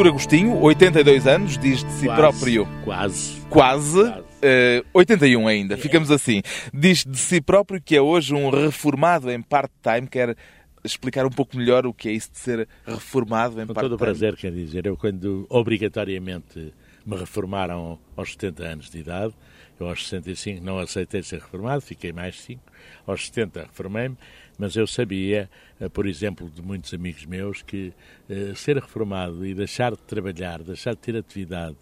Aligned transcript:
Artur 0.00 0.06
Agostinho, 0.06 0.58
82 0.62 1.26
anos, 1.26 1.58
diz 1.58 1.84
de 1.84 1.92
si 1.92 2.06
Quase, 2.06 2.20
próprio. 2.20 2.66
Quase. 2.82 3.40
Quase. 3.50 4.02
Quase. 4.02 4.24
eh, 4.40 4.82
81 4.94 5.46
ainda, 5.46 5.76
ficamos 5.76 6.10
assim. 6.10 6.40
Diz 6.72 7.04
de 7.04 7.18
si 7.18 7.38
próprio 7.38 7.82
que 7.82 7.94
é 7.94 8.00
hoje 8.00 8.34
um 8.34 8.48
reformado 8.48 9.30
em 9.30 9.42
part-time. 9.42 10.08
Quer 10.08 10.34
explicar 10.82 11.26
um 11.26 11.30
pouco 11.30 11.54
melhor 11.54 11.84
o 11.84 11.92
que 11.92 12.08
é 12.08 12.12
isso 12.12 12.32
de 12.32 12.38
ser 12.38 12.66
reformado 12.86 13.60
em 13.60 13.66
Com 13.66 13.74
todo 13.74 13.96
o 13.96 13.98
prazer, 13.98 14.36
quer 14.36 14.50
dizer, 14.50 14.86
eu 14.86 14.96
quando 14.96 15.44
obrigatoriamente 15.50 16.72
me 17.04 17.16
reformaram 17.18 17.98
aos 18.16 18.32
70 18.32 18.64
anos 18.64 18.88
de 18.88 19.00
idade, 19.00 19.34
eu 19.80 19.88
aos 19.88 20.06
65 20.08 20.62
não 20.62 20.78
aceitei 20.78 21.22
ser 21.22 21.40
reformado, 21.40 21.80
fiquei 21.80 22.12
mais 22.12 22.38
5, 22.40 22.62
aos 23.06 23.26
70 23.26 23.62
reformei-me, 23.62 24.16
mas 24.58 24.76
eu 24.76 24.86
sabia, 24.86 25.48
eh, 25.80 25.88
por 25.88 26.06
exemplo, 26.06 26.50
de 26.50 26.60
muitos 26.62 26.92
amigos 26.92 27.24
meus, 27.24 27.62
que 27.62 27.92
eh, 28.28 28.52
ser 28.54 28.76
reformado 28.76 29.44
e 29.44 29.54
deixar 29.54 29.92
de 29.92 30.02
trabalhar, 30.02 30.62
deixar 30.62 30.92
de 30.92 30.98
ter 30.98 31.16
atividade, 31.16 31.76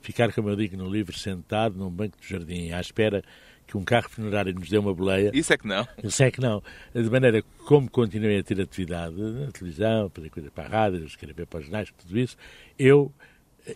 ficar, 0.00 0.32
como 0.32 0.48
eu 0.48 0.56
digo 0.56 0.76
no 0.76 0.88
livro, 0.88 1.16
sentado 1.16 1.76
num 1.78 1.90
banco 1.90 2.16
de 2.20 2.28
jardim, 2.28 2.72
à 2.72 2.80
espera 2.80 3.22
que 3.66 3.76
um 3.76 3.84
carro 3.84 4.08
funerário 4.08 4.52
nos 4.54 4.68
dê 4.68 4.76
uma 4.78 4.92
boleia, 4.92 5.30
Isso 5.32 5.52
é 5.52 5.56
que 5.56 5.66
não. 5.66 5.86
eu 6.02 6.10
sei 6.10 6.30
que 6.30 6.40
não. 6.40 6.62
De 6.94 7.08
maneira 7.08 7.42
como 7.66 7.88
continuei 7.90 8.38
a 8.38 8.42
ter 8.42 8.60
atividade 8.60 9.14
na 9.14 9.50
televisão, 9.50 10.10
fazer 10.10 10.30
coisas 10.30 10.50
para 10.52 10.64
a 10.64 10.68
rádio, 10.68 11.04
escrever 11.04 11.46
para 11.46 11.60
os 11.60 11.64
jornais, 11.66 11.92
tudo 11.96 12.18
isso, 12.18 12.36
eu 12.78 13.12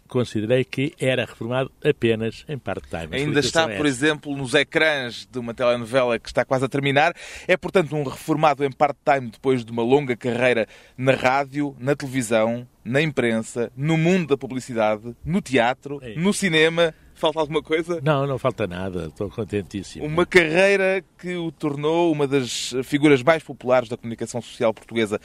considerei 0.09 0.65
que 0.65 0.95
era 0.99 1.25
reformado 1.25 1.71
apenas 1.85 2.45
em 2.49 2.59
part-time. 2.59 3.17
Ainda 3.17 3.41
está, 3.41 3.71
é 3.71 3.77
por 3.77 3.87
exemplo, 3.87 4.37
nos 4.37 4.55
ecrãs 4.55 5.27
de 5.31 5.39
uma 5.39 5.55
telenovela 5.55 6.19
que 6.19 6.29
está 6.29 6.45
quase 6.45 6.65
a 6.65 6.69
terminar. 6.69 7.15
É, 7.47 7.57
portanto, 7.57 7.95
um 7.95 8.03
reformado 8.03 8.65
em 8.65 8.71
part-time 8.73 9.31
depois 9.31 9.65
de 9.65 9.71
uma 9.71 9.83
longa 9.83 10.17
carreira 10.17 10.67
na 10.97 11.13
rádio, 11.13 11.77
na 11.79 11.95
televisão, 11.95 12.67
na 12.85 13.01
imprensa, 13.01 13.71
no 13.77 13.97
mundo 13.97 14.29
da 14.29 14.37
publicidade, 14.37 15.15
no 15.25 15.41
teatro, 15.41 15.99
É. 16.03 16.15
no 16.15 16.33
cinema. 16.33 16.95
Falta 17.15 17.41
alguma 17.41 17.63
coisa? 17.63 17.99
Não, 18.05 18.27
não 18.27 18.39
falta 18.39 18.67
nada, 18.67 19.07
estou 19.07 19.31
contentíssimo. 19.31 20.05
Uma 20.05 20.27
carreira 20.27 21.03
que 21.19 21.35
o 21.35 21.51
tornou 21.51 22.13
uma 22.13 22.27
das 22.29 22.75
figuras 22.85 23.23
mais 23.23 23.43
populares 23.43 23.89
da 23.89 23.97
comunicação 23.97 24.43
social 24.43 24.75
portuguesa 24.75 25.19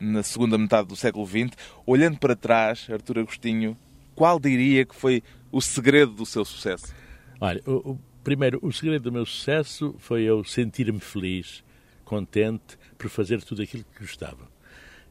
na 0.00 0.24
segunda 0.24 0.58
metade 0.58 0.88
do 0.88 0.96
século 0.96 1.24
XX. 1.24 1.52
Olhando 1.86 2.18
para 2.18 2.34
trás, 2.34 2.88
Artur 2.90 3.18
Agostinho, 3.20 3.76
qual 4.16 4.40
diria 4.40 4.84
que 4.84 4.94
foi 4.96 5.22
o 5.52 5.60
segredo 5.60 6.10
do 6.12 6.26
seu 6.26 6.44
sucesso? 6.44 6.92
Olha, 7.40 7.62
o, 7.66 7.92
o- 7.92 8.00
primeiro, 8.24 8.58
o 8.62 8.72
segredo 8.72 9.02
do 9.04 9.12
meu 9.12 9.24
sucesso 9.24 9.94
foi 9.98 10.22
eu 10.24 10.42
sentir-me 10.42 10.98
feliz, 10.98 11.62
contente 12.04 12.76
por 12.98 13.08
fazer 13.08 13.40
tudo 13.42 13.62
aquilo 13.62 13.84
que 13.94 14.00
gostava. 14.00 14.48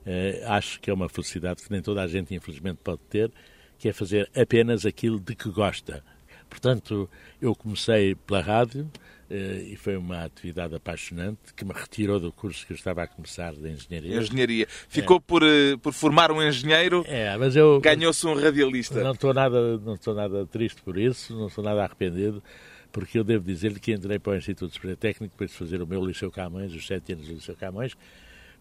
Eh, 0.06 0.44
acho 0.48 0.80
que 0.82 0.90
é 0.90 0.94
uma 0.94 1.08
felicidade 1.08 1.64
que 1.64 1.72
nem 1.72 1.82
toda 1.82 2.02
a 2.02 2.08
gente, 2.08 2.36
infelizmente, 2.36 2.80
pode 2.84 3.00
ter, 3.10 3.32
que 3.78 3.88
é 3.88 3.94
fazer 3.94 4.30
apenas 4.36 4.86
aquilo 4.86 5.20
de 5.20 5.36
que 5.36 5.50
gosta. 5.50 6.04
Portanto, 6.50 7.10
eu 7.42 7.56
comecei 7.56 8.16
pela 8.16 8.42
rádio 8.42 8.90
e 9.30 9.76
foi 9.76 9.98
uma 9.98 10.24
atividade 10.24 10.76
apaixonante 10.76 11.54
que 11.56 11.66
me 11.66 11.74
retirou 11.74 12.20
do 12.20 12.32
curso 12.32 12.66
que 12.66 12.74
eu 12.74 12.76
estava 12.76 13.04
a 13.04 13.08
começar 13.08 13.54
de 13.54 13.70
engenharia. 13.70 14.18
Engenharia. 14.18 14.68
Ficou 14.88 15.20
por, 15.20 15.42
eh, 15.44 15.76
por 15.82 15.94
formar 15.94 16.32
um 16.32 16.42
engenheiro, 16.42 17.04
É, 17.08 17.36
mas 17.38 17.56
eu 17.56 17.80
ganhou-se 17.82 18.26
um 18.28 18.36
radialista. 18.36 19.04
não 19.04 19.12
estou 19.14 19.34
nada, 19.34 19.78
não 19.80 19.96
estou 19.96 20.14
nada 20.14 20.46
triste 20.46 20.82
por 20.82 20.98
isso, 20.98 21.36
não 21.36 21.48
estou 21.48 21.64
nada 21.64 21.84
arrependido, 21.84 22.44
porque 22.92 23.18
eu 23.18 23.24
devo 23.24 23.44
dizer 23.44 23.78
que 23.80 23.92
entrei 23.92 24.20
para 24.20 24.34
o 24.34 24.36
Instituto 24.36 24.74
Superior 24.74 24.98
Técnico 24.98 25.34
depois 25.34 25.50
de 25.52 25.58
fazer 25.58 25.82
o 25.82 25.88
meu 25.88 26.06
Liceu 26.06 26.32
Camões, 26.32 26.74
os 26.74 26.86
sete 26.86 27.14
anos 27.14 27.28
do 27.28 27.34
Liceu 27.34 27.56
Camões, 27.56 27.94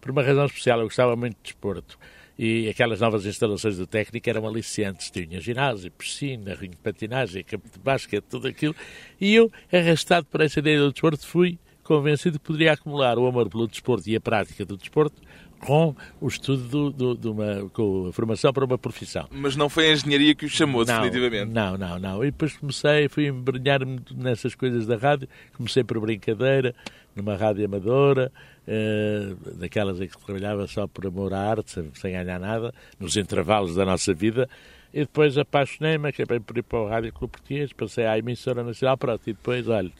por 0.01 0.11
uma 0.11 0.23
razão 0.23 0.45
especial. 0.45 0.79
Eu 0.79 0.85
gostava 0.85 1.15
muito 1.15 1.35
de 1.37 1.43
desporto. 1.43 1.97
E 2.37 2.67
aquelas 2.67 2.99
novas 2.99 3.25
instalações 3.25 3.77
do 3.77 3.87
técnico 3.87 4.29
eram 4.29 4.45
aliciantes. 4.47 5.09
Tinha 5.09 5.39
ginásio, 5.39 5.89
piscina, 5.91 6.53
ringue 6.53 6.75
de 6.75 6.81
patinagem, 6.81 7.43
campo 7.43 7.69
de 7.71 7.79
basquete, 7.79 8.25
tudo 8.29 8.47
aquilo. 8.47 8.75
E 9.21 9.33
eu, 9.33 9.49
arrastado 9.71 10.25
por 10.27 10.41
essa 10.41 10.59
ideia 10.59 10.79
do 10.79 10.91
desporto, 10.91 11.25
fui 11.25 11.57
convencido 11.83 12.37
que 12.39 12.45
poderia 12.45 12.73
acumular 12.73 13.17
o 13.17 13.25
amor 13.27 13.47
pelo 13.49 13.67
desporto 13.67 14.09
e 14.09 14.15
a 14.15 14.19
prática 14.21 14.65
do 14.65 14.75
desporto 14.75 15.21
com 15.59 15.95
o 16.19 16.27
estudo 16.27 16.63
do, 16.67 16.89
do- 16.91 17.15
de 17.17 17.27
uma, 17.29 17.69
com 17.71 18.07
a 18.09 18.13
formação 18.13 18.51
para 18.51 18.65
uma 18.65 18.77
profissão. 18.77 19.27
Mas 19.31 19.55
não 19.55 19.69
foi 19.69 19.87
a 19.87 19.93
engenharia 19.93 20.35
que 20.35 20.45
o 20.45 20.49
chamou, 20.49 20.83
definitivamente. 20.83 21.51
Não, 21.53 21.77
não, 21.77 21.97
não. 21.97 22.21
E 22.23 22.31
depois 22.31 22.57
comecei, 22.57 23.07
fui 23.07 23.27
embrenhar-me 23.27 23.99
nessas 24.13 24.53
coisas 24.55 24.85
da 24.85 24.97
rádio. 24.97 25.29
Comecei 25.55 25.83
por 25.83 25.99
brincadeira, 26.01 26.75
numa 27.15 27.35
rádio 27.37 27.63
amadora, 27.65 28.31
eh, 28.67 29.33
daquelas 29.55 29.99
em 30.01 30.07
que 30.07 30.17
trabalhava 30.17 30.67
só 30.67 30.87
por 30.87 31.05
amor 31.05 31.33
à 31.33 31.39
arte, 31.39 31.71
sem, 31.71 31.91
sem 31.93 32.11
ganhar 32.11 32.39
nada, 32.39 32.73
nos 32.99 33.15
intervalos 33.17 33.75
da 33.75 33.85
nossa 33.85 34.13
vida. 34.13 34.49
E 34.93 34.99
depois 34.99 35.37
apaixonei-me, 35.37 36.09
acabei 36.09 36.39
por 36.39 36.57
ir 36.57 36.63
para 36.63 36.79
o 36.79 36.87
Rádio 36.87 37.11
Clube 37.11 37.33
Português, 37.33 37.73
passei 37.73 38.05
à 38.05 38.17
emissora 38.17 38.63
nacional, 38.63 38.97
pronto, 38.97 39.21
e 39.29 39.33
depois, 39.33 39.67
olha, 39.67 39.91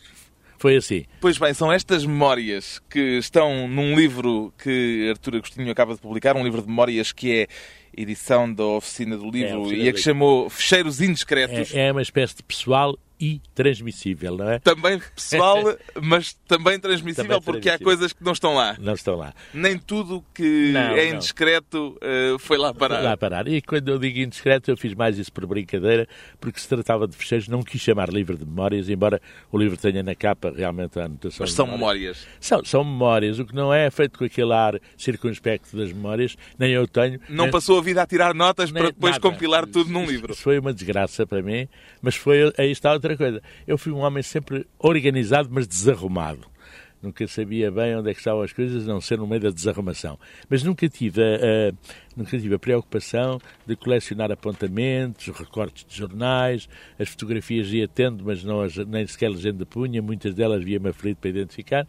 foi 0.58 0.78
assim. 0.78 1.06
Pois 1.20 1.38
bem, 1.38 1.54
são 1.54 1.72
estas 1.72 2.06
memórias 2.06 2.80
que 2.90 3.18
estão 3.18 3.68
num 3.68 3.96
livro 3.96 4.54
que 4.58 5.10
Artur 5.10 5.36
Agostinho 5.36 5.70
acaba 5.70 5.94
de 5.94 6.00
publicar, 6.00 6.36
um 6.36 6.44
livro 6.44 6.62
de 6.62 6.68
memórias 6.68 7.12
que 7.12 7.42
é 7.42 7.48
edição 7.96 8.52
da 8.52 8.64
Oficina 8.64 9.18
do 9.18 9.28
É, 9.28 9.32
Livro 9.32 9.62
Oficina 9.62 9.84
e 9.84 9.90
a 9.90 9.94
que 9.94 10.00
chamou 10.00 10.50
Fecheiros 10.50 11.02
Indiscretos. 11.02 11.74
É, 11.74 11.88
é 11.88 11.92
uma 11.92 12.02
espécie 12.02 12.38
de 12.38 12.44
pessoal 12.44 12.98
e 13.20 13.42
transmissível, 13.54 14.38
não 14.38 14.50
é? 14.50 14.60
Também 14.60 15.00
pessoal, 15.16 15.58
mas 16.02 16.34
também 16.48 16.80
transmissível, 16.80 17.24
Também 17.40 17.42
porque 17.42 17.70
há 17.70 17.78
transmissível. 17.78 17.86
coisas 17.86 18.14
que 18.14 18.24
não 18.24 18.34
estão 18.34 18.54
lá. 18.56 18.76
Não 18.80 18.94
estão 18.94 19.16
lá. 19.16 19.34
Nem 19.54 19.78
tudo 19.78 20.24
que 20.34 20.72
Não, 20.74 20.82
é 20.96 21.10
indiscreto 21.10 21.98
eh, 22.02 22.36
foi 22.40 22.58
lá 22.58 22.74
parar. 22.74 23.02
lá 23.02 23.16
parar. 23.18 23.48
E 23.48 23.62
quando 23.62 23.90
eu 23.90 23.98
digo 24.00 24.20
indiscreto, 24.20 24.70
eu 24.72 24.78
fiz 24.78 24.94
mais 24.94 25.18
isso 25.18 25.32
por 25.32 25.46
brincadeira, 25.46 26.08
porque 26.40 26.60
se 26.60 26.68
tratava 26.68 27.08
de 27.08 27.16
fecheiros, 27.16 27.48
não 27.48 27.64
quis 27.64 27.82
chamar 27.82 28.10
livro 28.10 28.38
de 28.38 28.46
memórias, 28.46 28.90
embora 28.90 29.22
o 29.52 29.58
livro 29.58 29.78
tenha 29.78 30.04
na 30.04 30.16
capa 30.16 30.54
realmente 30.56 31.00
a 31.00 31.06
anotação. 31.06 31.38
Mas 31.40 31.54
são 31.54 31.66
memórias. 31.66 31.86
memórias. 31.86 32.28
São, 32.40 32.64
são 32.66 32.84
memórias. 32.84 33.40
O 33.40 33.46
que 33.46 33.56
não 33.56 33.74
é 33.74 33.90
feito 33.90 34.18
com 34.20 34.26
aquele 34.26 34.54
ar 34.54 34.80
circunspecto 34.98 35.78
das 35.78 35.92
memórias, 35.92 36.36
nem 36.60 36.72
eu 36.72 36.88
tenho. 36.88 37.20
Não 37.30 37.46
nem- 37.46 37.52
passou 37.52 37.78
a 37.80 37.82
vida 37.82 38.02
a 38.02 38.06
tirar 38.08 38.34
notas 38.34 38.72
nem 38.72 38.82
para 38.84 38.92
depois 38.92 39.14
nada. 39.14 39.22
compilar 39.22 39.66
tudo 39.66 39.90
num 39.92 40.06
livro. 40.06 40.34
Isso 40.34 40.42
foi 40.42 40.60
uma 40.60 40.74
desgraça 40.74 41.26
para 41.26 41.42
mim, 41.42 41.68
mas 42.02 42.16
foi 42.16 42.52
aí 42.58 42.72
está 42.72 42.94
outra 43.06 43.18
coisa. 43.18 43.42
Eu 43.68 43.78
fui 43.78 43.92
um 43.92 44.00
homem 44.00 44.24
sempre 44.24 44.66
organizado, 44.80 45.50
mas 45.52 45.68
desarrumado. 45.68 46.48
Nunca 47.02 47.28
sabia 47.28 47.70
bem 47.70 47.96
onde 47.96 48.10
é 48.10 48.14
que 48.14 48.20
estavam 48.20 48.42
as 48.42 48.52
coisas, 48.52 48.90
a 48.90 48.92
não 48.94 49.00
ser 49.00 49.20
no 49.20 49.28
meio 49.28 49.42
da 49.42 49.50
desarrumação. 49.52 50.18
Mas 50.50 50.64
nunca 50.64 50.90
tive 50.90 51.22
a, 51.22 51.36
a- 51.36 51.74
nunca 52.18 52.32
tive 52.40 52.56
a 52.56 52.60
preocupação 52.60 53.40
de 53.68 53.76
colecionar 53.76 54.32
apontamentos, 54.32 55.28
recortes 55.28 55.86
de 55.88 55.96
jornais, 55.96 56.68
as 56.98 57.10
fotografias 57.10 57.72
ia 57.72 57.88
tendo, 57.88 58.26
mas 58.26 58.44
não 58.44 58.62
as, 58.62 58.76
nem 58.78 59.06
sequer 59.06 59.30
legenda 59.30 59.66
punha, 59.68 60.02
muitas 60.02 60.34
delas 60.34 60.64
via-me 60.64 60.90
aflito 60.90 61.18
para 61.20 61.30
identificar. 61.30 61.88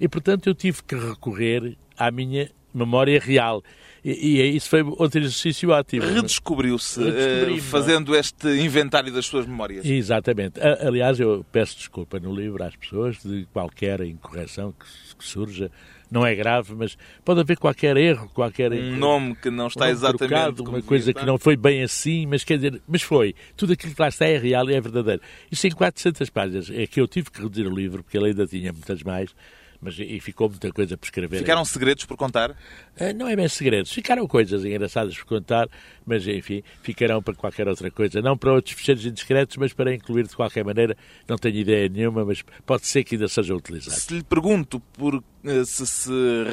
E, 0.00 0.08
portanto, 0.08 0.48
eu 0.48 0.54
tive 0.54 0.82
que 0.82 0.96
recorrer 0.96 1.76
à 1.96 2.10
minha 2.10 2.50
memória 2.74 3.20
real. 3.20 3.62
E, 4.04 4.38
e 4.38 4.56
isso 4.56 4.68
foi 4.68 4.82
outro 4.82 5.20
exercício 5.20 5.70
ótimo. 5.70 6.04
Redescobriu-se 6.06 7.02
Redescobri-me, 7.02 7.58
eh, 7.58 7.62
fazendo 7.62 8.14
este 8.14 8.48
inventário 8.60 9.12
das 9.12 9.26
suas 9.26 9.46
memórias. 9.46 9.84
Exatamente. 9.84 10.60
Aliás, 10.60 11.18
eu 11.18 11.44
peço 11.50 11.76
desculpa 11.76 12.18
no 12.18 12.34
livro 12.34 12.62
às 12.62 12.74
pessoas 12.76 13.18
de 13.22 13.46
qualquer 13.52 14.00
incorreção 14.02 14.72
que, 14.72 14.86
surja. 15.24 15.70
Não 16.10 16.24
é 16.24 16.34
grave, 16.34 16.74
mas 16.74 16.96
pode 17.22 17.40
haver 17.40 17.58
qualquer 17.58 17.96
erro, 17.96 18.30
qualquer 18.32 18.72
Um 18.72 18.96
nome 18.96 19.34
que 19.34 19.50
não 19.50 19.66
está 19.66 19.86
um 19.86 19.88
exatamente 19.88 20.28
trocado, 20.30 20.62
uma 20.62 20.80
coisa 20.80 21.12
que 21.12 21.26
não 21.26 21.36
foi 21.36 21.54
bem 21.56 21.82
assim, 21.82 22.24
mas 22.24 22.44
quer 22.44 22.56
dizer, 22.56 22.80
mas 22.88 23.02
foi. 23.02 23.34
Tudo 23.56 23.74
aquilo 23.74 23.94
que 23.94 24.00
lá 24.00 24.08
está 24.08 24.26
é 24.26 24.38
real 24.38 24.70
e 24.70 24.74
é 24.74 24.80
verdadeiro. 24.80 25.20
Isso 25.50 25.66
em 25.66 25.70
400 25.70 26.30
páginas. 26.30 26.70
É 26.70 26.86
que 26.86 27.00
eu 27.00 27.06
tive 27.06 27.30
que 27.30 27.42
reduzir 27.42 27.66
o 27.66 27.74
livro, 27.74 28.02
porque 28.02 28.16
ele 28.16 28.28
ainda 28.28 28.46
tinha 28.46 28.72
muitas 28.72 29.02
mais, 29.02 29.34
mas 29.80 29.96
e 29.98 30.18
ficou 30.20 30.48
muita 30.48 30.72
coisa 30.72 30.96
por 30.96 31.06
escrever. 31.06 31.38
Ficaram 31.38 31.64
segredos 31.64 32.04
por 32.04 32.16
contar? 32.16 32.56
Ah, 32.98 33.12
Não 33.12 33.28
é 33.28 33.36
bem 33.36 33.48
segredos. 33.48 33.92
Ficaram 33.92 34.26
coisas 34.26 34.64
engraçadas 34.64 35.16
por 35.16 35.26
contar, 35.26 35.68
mas 36.04 36.26
enfim, 36.26 36.62
ficarão 36.82 37.22
para 37.22 37.34
qualquer 37.34 37.68
outra 37.68 37.90
coisa. 37.90 38.20
Não 38.20 38.36
para 38.36 38.52
outros 38.52 38.74
fecheiros 38.74 39.06
indiscretos, 39.06 39.56
mas 39.56 39.72
para 39.72 39.94
incluir 39.94 40.26
de 40.26 40.34
qualquer 40.34 40.64
maneira. 40.64 40.96
Não 41.28 41.36
tenho 41.36 41.56
ideia 41.56 41.88
nenhuma, 41.88 42.24
mas 42.24 42.42
pode 42.66 42.86
ser 42.86 43.04
que 43.04 43.14
ainda 43.14 43.28
seja 43.28 43.54
utilizado. 43.54 43.98
Se 43.98 44.14
lhe 44.14 44.22
pergunto 44.22 44.80
por 44.94 45.22
eh, 45.44 45.64
se 45.64 45.86
se 45.86 46.10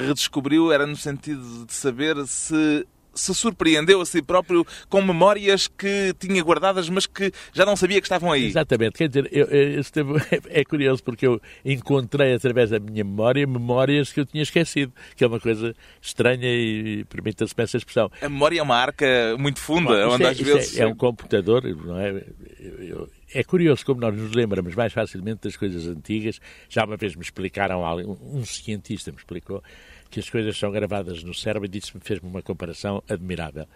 redescobriu, 0.07 0.71
era 0.71 0.85
no 0.85 0.95
sentido 0.95 1.65
de 1.65 1.73
saber 1.73 2.15
se 2.27 2.85
se 3.15 3.33
surpreendeu 3.33 4.01
a 4.01 4.05
si 4.05 4.21
próprio 4.21 4.65
com 4.89 5.01
memórias 5.01 5.67
que 5.67 6.13
tinha 6.19 6.43
guardadas, 6.43 6.89
mas 6.89 7.05
que 7.07 7.31
já 7.53 7.65
não 7.65 7.75
sabia 7.75 7.99
que 8.01 8.05
estavam 8.05 8.31
aí. 8.31 8.45
Exatamente. 8.45 8.93
Quer 8.97 9.07
dizer, 9.07 9.29
eu, 9.31 9.45
eu, 9.47 9.83
teve- 9.85 10.13
é 10.49 10.63
curioso 10.65 11.03
porque 11.03 11.25
eu 11.25 11.41
encontrei 11.63 12.33
através 12.33 12.69
da 12.69 12.79
minha 12.79 13.03
memória 13.03 13.47
memórias 13.47 14.11
que 14.11 14.19
eu 14.19 14.25
tinha 14.25 14.43
esquecido, 14.43 14.91
que 15.15 15.23
é 15.23 15.27
uma 15.27 15.39
coisa 15.39 15.73
estranha 16.01 16.47
e 16.47 17.03
permita-se 17.05 17.53
essa 17.57 17.77
expressão. 17.77 18.11
A 18.21 18.29
memória 18.29 18.59
é 18.59 18.63
uma 18.63 18.75
arca 18.75 19.05
muito 19.39 19.59
funda, 19.59 19.91
Isso 20.05 20.09
onde 20.15 20.23
é, 20.23 20.27
às 20.29 20.39
é- 20.39 20.43
vezes. 20.43 20.77
é 20.79 20.85
um 20.85 20.95
computador, 20.95 21.63
não 21.63 21.97
é? 21.99 22.23
Eu- 22.59 22.83
eu- 22.83 23.09
é 23.33 23.43
curioso 23.43 23.85
como 23.85 23.99
nós 24.01 24.15
nos 24.15 24.31
lembramos 24.33 24.75
mais 24.75 24.93
facilmente 24.93 25.41
das 25.43 25.55
coisas 25.57 25.87
antigas. 25.87 26.39
Já 26.69 26.85
uma 26.85 26.95
vez 26.97 27.15
me 27.15 27.21
explicaram, 27.23 27.83
algo- 27.85 28.17
um 28.23 28.45
cientista 28.45 29.11
me 29.11 29.17
explicou 29.17 29.61
que 30.09 30.19
as 30.19 30.29
coisas 30.29 30.57
são 30.57 30.71
gravadas 30.71 31.23
no 31.23 31.33
cérebro 31.33 31.65
e 31.65 31.69
disse-me, 31.69 32.01
fez-me 32.03 32.29
uma 32.29 32.41
comparação 32.41 33.03
admirável. 33.09 33.67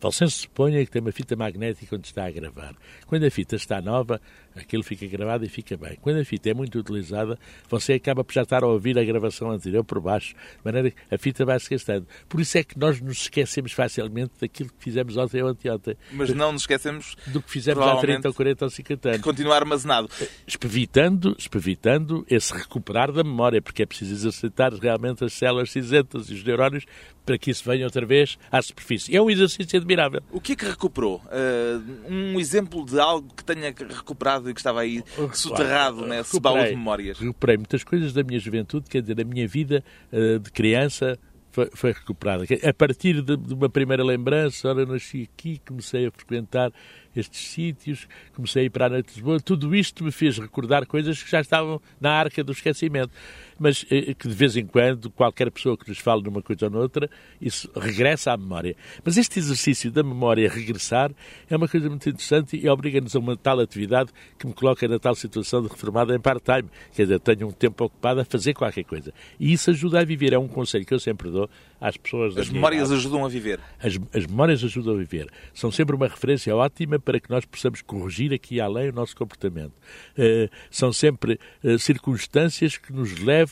Você 0.00 0.26
suponha 0.28 0.84
que 0.84 0.90
tem 0.90 1.00
uma 1.00 1.12
fita 1.12 1.34
magnética 1.34 1.96
onde 1.96 2.06
está 2.06 2.26
a 2.26 2.30
gravar. 2.30 2.74
Quando 3.06 3.24
a 3.24 3.30
fita 3.30 3.56
está 3.56 3.80
nova, 3.80 4.20
aquilo 4.54 4.82
fica 4.82 5.06
gravado 5.06 5.44
e 5.44 5.48
fica 5.48 5.76
bem. 5.76 5.96
Quando 6.00 6.20
a 6.20 6.24
fita 6.24 6.50
é 6.50 6.54
muito 6.54 6.78
utilizada, 6.78 7.38
você 7.68 7.94
acaba 7.94 8.22
por 8.22 8.32
já 8.32 8.42
estar 8.42 8.62
a 8.62 8.66
ouvir 8.66 8.98
a 8.98 9.04
gravação 9.04 9.50
anterior 9.50 9.82
por 9.82 10.00
baixo, 10.00 10.34
de 10.34 10.64
maneira 10.64 10.90
que 10.90 11.14
a 11.14 11.18
fita 11.18 11.44
vai 11.44 11.58
se 11.58 11.70
gastando. 11.70 12.06
Por 12.28 12.40
isso 12.40 12.58
é 12.58 12.64
que 12.64 12.78
nós 12.78 13.00
nos 13.00 13.22
esquecemos 13.22 13.72
facilmente 13.72 14.32
daquilo 14.40 14.70
que 14.70 14.84
fizemos 14.84 15.16
ontem 15.16 15.42
ou 15.42 15.48
anteontem. 15.48 15.96
Mas 16.12 16.32
não 16.34 16.52
nos 16.52 16.62
esquecemos 16.62 17.16
do 17.28 17.40
que 17.40 17.50
fizemos 17.50 17.82
há 17.86 17.96
30 17.96 18.28
ou 18.28 18.34
40 18.34 18.64
ou 18.64 18.70
50 18.70 19.08
anos. 19.08 19.18
Que 19.18 19.24
continua 19.24 19.56
armazenado. 19.56 20.08
Espevitando, 20.46 21.34
espevitando 21.38 22.26
esse 22.28 22.52
recuperar 22.52 23.10
da 23.10 23.24
memória, 23.24 23.62
porque 23.62 23.82
é 23.82 23.86
preciso 23.86 24.12
exercitar 24.12 24.72
realmente 24.74 25.24
as 25.24 25.32
células 25.32 25.70
cinzentas 25.70 26.28
e 26.28 26.34
os 26.34 26.44
neurónios 26.44 26.84
para 27.24 27.38
que 27.38 27.50
isso 27.50 27.64
venha 27.64 27.84
outra 27.84 28.04
vez 28.04 28.38
à 28.50 28.60
superfície. 28.60 29.14
É 29.16 29.20
um 29.20 29.30
exercício 29.30 29.78
admirável. 29.78 30.22
O 30.30 30.40
que 30.40 30.52
é 30.52 30.56
que 30.56 30.64
recuperou? 30.64 31.22
Uh, 31.26 32.12
um 32.12 32.40
exemplo 32.40 32.84
de 32.84 32.98
algo 33.00 33.32
que 33.34 33.44
tenha 33.44 33.74
recuperado 33.88 34.50
e 34.50 34.54
que 34.54 34.60
estava 34.60 34.80
aí 34.80 35.02
soterrado 35.32 35.98
claro, 35.98 36.08
nesse 36.08 36.40
baú 36.40 36.62
de 36.62 36.70
memórias. 36.70 37.18
Recuperei 37.18 37.56
muitas 37.56 37.82
coisas 37.82 38.12
da 38.12 38.22
minha 38.22 38.38
juventude, 38.38 38.88
quer 38.88 39.00
dizer, 39.00 39.14
da 39.14 39.24
minha 39.24 39.46
vida 39.48 39.82
uh, 40.12 40.38
de 40.38 40.50
criança, 40.50 41.18
foi, 41.54 41.70
foi, 41.72 41.92
recuperada. 41.92 42.44
A 42.68 42.74
partir 42.74 43.22
de, 43.22 43.36
de, 43.36 43.54
uma 43.54 43.70
primeira 43.70 44.02
lembrança, 44.02 44.68
ora, 44.68 44.84
nasci 44.84 45.28
aqui, 45.32 45.60
comecei 45.64 46.06
a 46.06 46.10
frequentar 46.10 46.72
estes 47.14 47.40
sítios, 47.46 48.08
comecei 48.34 48.62
a 48.62 48.64
ir 48.66 48.70
para 48.70 48.86
a 48.86 48.88
noite 48.88 49.10
de 49.10 49.14
Lisboa, 49.14 49.38
tudo 49.38 49.72
isto 49.72 50.02
me 50.02 50.10
fez 50.10 50.36
recordar 50.36 50.84
coisas 50.84 51.22
que 51.22 51.30
já 51.30 51.40
estavam 51.40 51.80
na 52.00 52.10
arca 52.10 52.42
do 52.42 52.50
esquecimento, 52.50 53.12
mas 53.58 53.84
eh, 53.90 54.14
que 54.14 54.28
de 54.28 54.34
vez 54.34 54.56
em 54.56 54.66
quando, 54.66 55.10
qualquer 55.10 55.50
pessoa 55.50 55.76
que 55.76 55.88
nos 55.88 55.98
fale 55.98 56.22
numa 56.22 56.42
coisa 56.42 56.66
ou 56.66 56.70
noutra, 56.70 57.08
isso 57.40 57.70
regressa 57.74 58.32
à 58.32 58.36
memória. 58.36 58.76
Mas 59.04 59.16
este 59.16 59.38
exercício 59.38 59.90
da 59.90 60.02
memória 60.02 60.48
regressar 60.48 61.10
é 61.48 61.56
uma 61.56 61.68
coisa 61.68 61.88
muito 61.88 62.08
interessante 62.08 62.56
e 62.56 62.68
obriga-nos 62.68 63.14
a 63.14 63.18
uma 63.18 63.36
tal 63.36 63.60
atividade 63.60 64.10
que 64.38 64.46
me 64.46 64.52
coloca 64.52 64.86
na 64.88 64.98
tal 64.98 65.14
situação 65.14 65.62
de 65.62 65.68
reformada 65.68 66.14
em 66.14 66.20
part-time, 66.20 66.68
quer 66.92 67.02
dizer, 67.02 67.20
tenho 67.20 67.48
um 67.48 67.52
tempo 67.52 67.84
ocupado 67.84 68.20
a 68.20 68.24
fazer 68.24 68.54
qualquer 68.54 68.84
coisa. 68.84 69.12
E 69.38 69.52
isso 69.52 69.70
ajuda 69.70 70.00
a 70.00 70.04
viver, 70.04 70.32
é 70.32 70.38
um 70.38 70.48
conselho 70.48 70.84
que 70.84 70.94
eu 70.94 70.98
sempre 70.98 71.30
dou 71.30 71.48
às 71.80 71.96
pessoas. 71.96 72.36
As 72.36 72.48
memórias 72.48 72.88
idade. 72.88 73.00
ajudam 73.00 73.24
a 73.24 73.28
viver. 73.28 73.60
As, 73.78 73.98
as 74.12 74.26
memórias 74.26 74.64
ajudam 74.64 74.94
a 74.94 74.98
viver. 74.98 75.28
São 75.52 75.70
sempre 75.70 75.94
uma 75.94 76.08
referência 76.08 76.54
ótima 76.54 76.98
para 76.98 77.20
que 77.20 77.30
nós 77.30 77.44
possamos 77.44 77.82
corrigir 77.82 78.32
aqui 78.32 78.60
além 78.60 78.88
o 78.88 78.92
nosso 78.92 79.16
comportamento. 79.16 79.74
Uh, 80.16 80.48
são 80.70 80.92
sempre 80.92 81.38
uh, 81.62 81.78
circunstâncias 81.78 82.76
que 82.76 82.92
nos 82.92 83.18
levam 83.18 83.43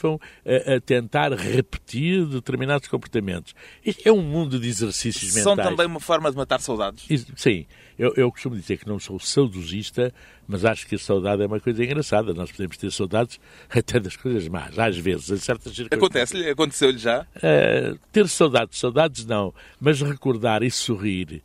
a, 0.45 0.75
a, 0.75 0.81
tentar 0.81 1.33
repetir 1.33 2.27
determinados 2.27 2.89
comportamentos. 2.89 3.55
Isto 3.85 4.09
é 4.09 4.13
um 4.13 4.23
mundo 4.23 4.59
de 4.59 4.69
exercícios 4.69 5.33
são 5.33 5.53
mentais. 5.53 5.67
São 5.67 5.77
também 5.77 5.87
uma 5.87 6.01
forma 6.01 6.31
de 6.31 6.37
matar 6.37 6.61
saudades? 6.61 7.07
Sim. 7.37 7.67
Eu, 7.99 8.13
eu 8.17 8.31
costumo 8.33 8.57
dizer 8.57 8.79
que 8.79 8.89
não 8.89 8.99
sou 8.99 9.19
saudosista, 9.21 10.13
mas 10.49 10.65
acho 10.65 10.87
que 10.87 10.95
a 10.95 10.99
saudade 10.99 11.43
é 11.43 11.47
uma 11.47 11.61
coisa 11.61 11.85
engraçada. 11.85 12.33
Nós 12.33 12.51
podemos 12.51 12.77
ter 12.77 12.91
saudades 12.91 13.39
até 13.71 14.01
das 14.01 14.17
coisas 14.17 14.49
más, 14.49 14.79
às 14.79 14.97
vezes, 14.97 15.31
em 15.31 15.37
certas 15.37 15.75
circunstâncias. 15.75 15.93
Acontece-lhe? 15.93 16.51
Aconteceu-lhe 16.51 16.99
já? 16.99 17.27
Uh, 17.37 17.99
ter 18.11 18.29
saudades, 18.29 18.79
saudades 18.79 19.27
não, 19.27 19.55
mas 19.81 20.01
recordar 20.01 20.63
e 20.63 20.71
sorrir 20.71 21.43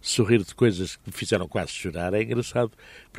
sorrir 0.00 0.42
de 0.42 0.54
coisas 0.54 0.96
que 0.96 1.02
me 1.06 1.12
fizeram 1.12 1.48
quase 1.48 1.72
chorar 1.72 2.14
é 2.14 2.22
engraçado. 2.22 2.70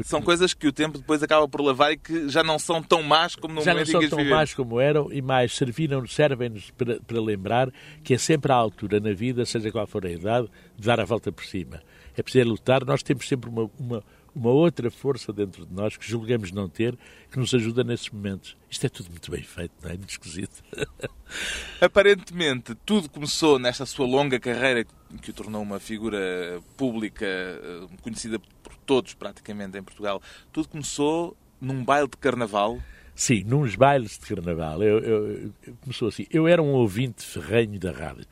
São 0.04 0.22
coisas 0.22 0.54
que 0.54 0.68
o 0.68 0.72
tempo 0.72 0.98
depois 0.98 1.22
acaba 1.22 1.48
por 1.48 1.62
lavar 1.62 1.92
e 1.92 1.98
que 1.98 2.30
já 2.30 2.44
não 2.44 2.58
são 2.58 2.81
tão 2.81 3.04
más 3.04 3.36
como 3.36 3.56
no 3.56 3.62
já 3.62 3.74
momento 3.74 3.88
Já 3.88 3.94
não 3.94 4.10
são 4.10 4.18
tão 4.18 4.26
más 4.26 4.54
como 4.54 4.80
eram 4.80 5.12
e 5.12 5.22
mais 5.22 5.56
serviram 5.56 6.06
servem-nos 6.08 6.72
para, 6.72 7.00
para 7.00 7.22
lembrar 7.22 7.72
que 8.04 8.14
é 8.14 8.18
sempre 8.18 8.52
à 8.52 8.56
altura 8.56 9.00
na 9.00 9.14
vida, 9.14 9.46
seja 9.46 9.72
qual 9.72 9.88
for 9.88 10.06
a 10.06 10.12
idade, 10.12 10.48
de 10.78 10.86
dar 10.86 11.00
a 11.00 11.06
volta 11.06 11.31
por 11.31 11.46
cima. 11.46 11.81
É 12.16 12.24
preciso 12.24 12.50
lutar, 12.50 12.86
nós 12.86 13.04
temos 13.04 13.28
sempre 13.28 13.50
uma, 13.50 13.70
uma 13.78 14.04
uma 14.36 14.50
outra 14.50 14.90
força 14.90 15.34
dentro 15.34 15.66
de 15.66 15.74
nós 15.74 15.98
que 15.98 16.08
julgamos 16.08 16.52
não 16.52 16.70
ter, 16.70 16.98
que 17.31 17.40
nos 17.40 17.54
ajuda 17.54 17.84
nesses 17.84 18.10
momentos. 18.10 18.56
Isto 18.70 18.86
é 18.86 18.90
tudo 18.90 19.10
muito 19.10 19.31
bem 19.31 19.44
feito, 19.44 19.74
não 19.81 19.90
é? 19.90 19.98
Muito 19.98 20.12
esquisito. 20.12 20.64
Aparentemente, 21.81 22.76
tudo 22.86 23.10
começou 23.10 23.60
nesta 23.60 23.86
sua 23.86 24.06
longa 24.06 24.40
carreira 24.40 24.86
que 25.22 25.31
o 25.31 25.34
tornou 25.34 25.62
uma 25.62 25.80
figura 25.80 26.62
pública 26.78 27.26
eh, 27.26 27.88
conhecida 28.02 28.40
por 28.62 28.76
todos, 28.86 29.14
praticamente, 29.14 29.78
em 29.78 29.84
Portugal. 29.84 30.22
Tudo 30.52 30.70
começou 30.70 31.36
num 31.60 31.84
baile 31.84 32.08
de 32.08 32.18
carnaval. 32.18 32.80
Sim, 33.16 33.44
nos 33.44 33.76
bailes 33.76 34.18
de 34.18 34.26
carnaval. 34.26 34.81
Eu, 34.81 35.00
eu, 35.00 35.52
eu, 35.66 35.76
começou 35.81 36.08
assim. 36.08 36.26
Eu 36.31 36.48
era 36.48 36.62
um 36.62 36.72
ouvinte 36.72 37.26
ferrenho 37.26 37.80
da 37.80 37.92
rádio. 37.92 38.26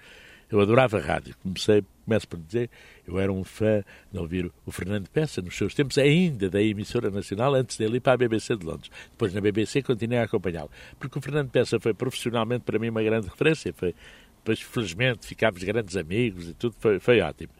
Eu 0.50 0.62
adorava 0.62 1.00
rádio. 1.00 1.36
Comecei, 1.44 1.84
começo 2.08 2.28
por 2.28 2.40
dizer, 2.40 2.70
eu 3.06 3.20
era 3.20 3.32
um 3.32 3.44
fã 3.44 3.84
de 4.12 4.18
ouvir 4.18 4.50
o 4.66 4.72
Fernando 4.72 5.10
Peça 5.10 5.42
nos 5.42 5.56
seus 5.58 5.76
tempos, 5.76 5.98
ainda 5.98 6.50
da 6.50 6.62
emissora 6.62 7.12
nacional, 7.12 7.54
antes 7.54 7.78
dele 7.78 7.98
ir 7.98 8.00
para 8.00 8.14
a 8.14 8.18
BBC 8.18 8.56
de 8.56 8.66
Londres. 8.66 8.90
Depois 9.12 9.34
na 9.34 9.42
BBC 9.42 9.84
continuei 9.84 10.20
a 10.20 10.24
acompanhá-lo. 10.24 10.72
Porque 10.98 11.20
o 11.20 11.22
Fernando 11.22 11.50
Peça 11.50 11.80
foi 11.80 11.94
profissionalmente 11.94 12.64
para 12.64 12.80
mim 12.80 12.90
uma 12.90 13.04
grande 13.04 13.28
referência. 13.28 13.74
Foi, 13.74 13.94
depois, 14.38 14.62
felizmente, 14.62 15.28
ficámos 15.28 15.62
grandes 15.62 15.98
amigos 15.98 16.48
e 16.48 16.54
tudo, 16.54 16.76
foi, 16.80 17.00
foi 17.00 17.20
ótimo. 17.20 17.52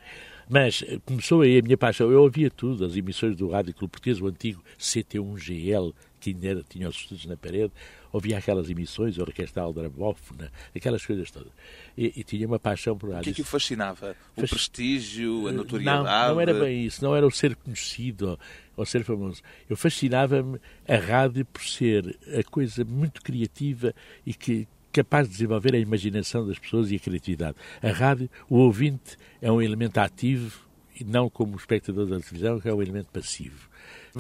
Mas 0.50 0.82
eh, 0.88 0.98
começou 1.06 1.42
aí 1.42 1.60
a 1.60 1.62
minha 1.62 1.78
paixão. 1.78 2.10
Eu 2.10 2.22
ouvia 2.22 2.50
tudo, 2.50 2.86
as 2.86 2.96
emissões 2.96 3.36
do 3.36 3.50
Rádio 3.50 3.74
Clube 3.74 3.92
Português, 3.92 4.22
o 4.22 4.28
antigo 4.28 4.64
CT1GL, 4.80 5.94
era, 6.42 6.64
tinha 6.64 6.88
os 6.88 6.96
estudos 6.96 7.26
na 7.26 7.38
parede, 7.38 7.72
ouvia 8.12 8.38
aquelas 8.38 8.70
emissões, 8.70 9.20
a 9.20 9.22
Orquestra 9.22 9.64
Aldrabófona, 9.64 10.52
aquelas 10.76 11.06
coisas 11.06 11.30
todas. 11.30 11.52
E, 11.98 12.14
e, 12.16 12.24
tinha 12.24 12.48
uma 12.48 12.60
paixão 12.60 12.98
por 12.98 13.12
rádio. 13.12 13.22
O 13.22 13.24
que 13.26 13.30
é 13.30 13.34
que 13.34 13.42
o 13.42 13.46
fascinava? 13.46 14.16
O 14.36 14.42
prestígio, 14.42 15.48
a 15.48 15.52
notoriedade? 15.52 16.04
Não, 16.04 16.36
não 16.36 16.42
era 16.42 16.54
bem 16.54 16.86
isso, 16.86 17.04
não 17.04 17.16
era 17.16 17.26
o 17.26 17.32
ser 17.32 17.56
conhecido 17.56 18.30
ou, 18.30 18.40
ou 18.78 18.86
ser 18.86 19.04
famoso. 19.04 19.42
Eu 19.70 19.78
fascinava-me 19.78 20.60
a 20.88 20.96
rádio 20.96 21.46
por 21.46 21.64
ser 21.64 22.18
a 22.38 22.44
coisa 22.44 22.84
muito 22.84 23.22
criativa 23.22 23.94
e 24.26 24.34
que 24.34 24.68
capaz 24.92 25.28
de 25.28 25.34
desenvolver 25.34 25.76
a 25.76 25.80
imaginação 25.80 26.48
das 26.48 26.58
pessoas 26.58 26.92
e 26.92 26.96
a 26.96 27.00
criatividade. 27.00 27.56
A 27.84 27.92
rádio, 27.92 28.30
o 28.50 28.58
ouvinte 28.58 29.16
é 29.42 29.52
um 29.52 29.62
elemento 29.62 30.00
ativo 30.00 30.68
e 31.00 31.04
não 31.04 31.30
como 31.30 31.54
o 31.54 31.58
espectador 31.58 32.08
da 32.08 32.20
televisão, 32.20 32.60
que 32.60 32.68
é 32.68 32.74
um 32.74 32.82
elemento 32.82 33.10
passivo. 33.12 33.70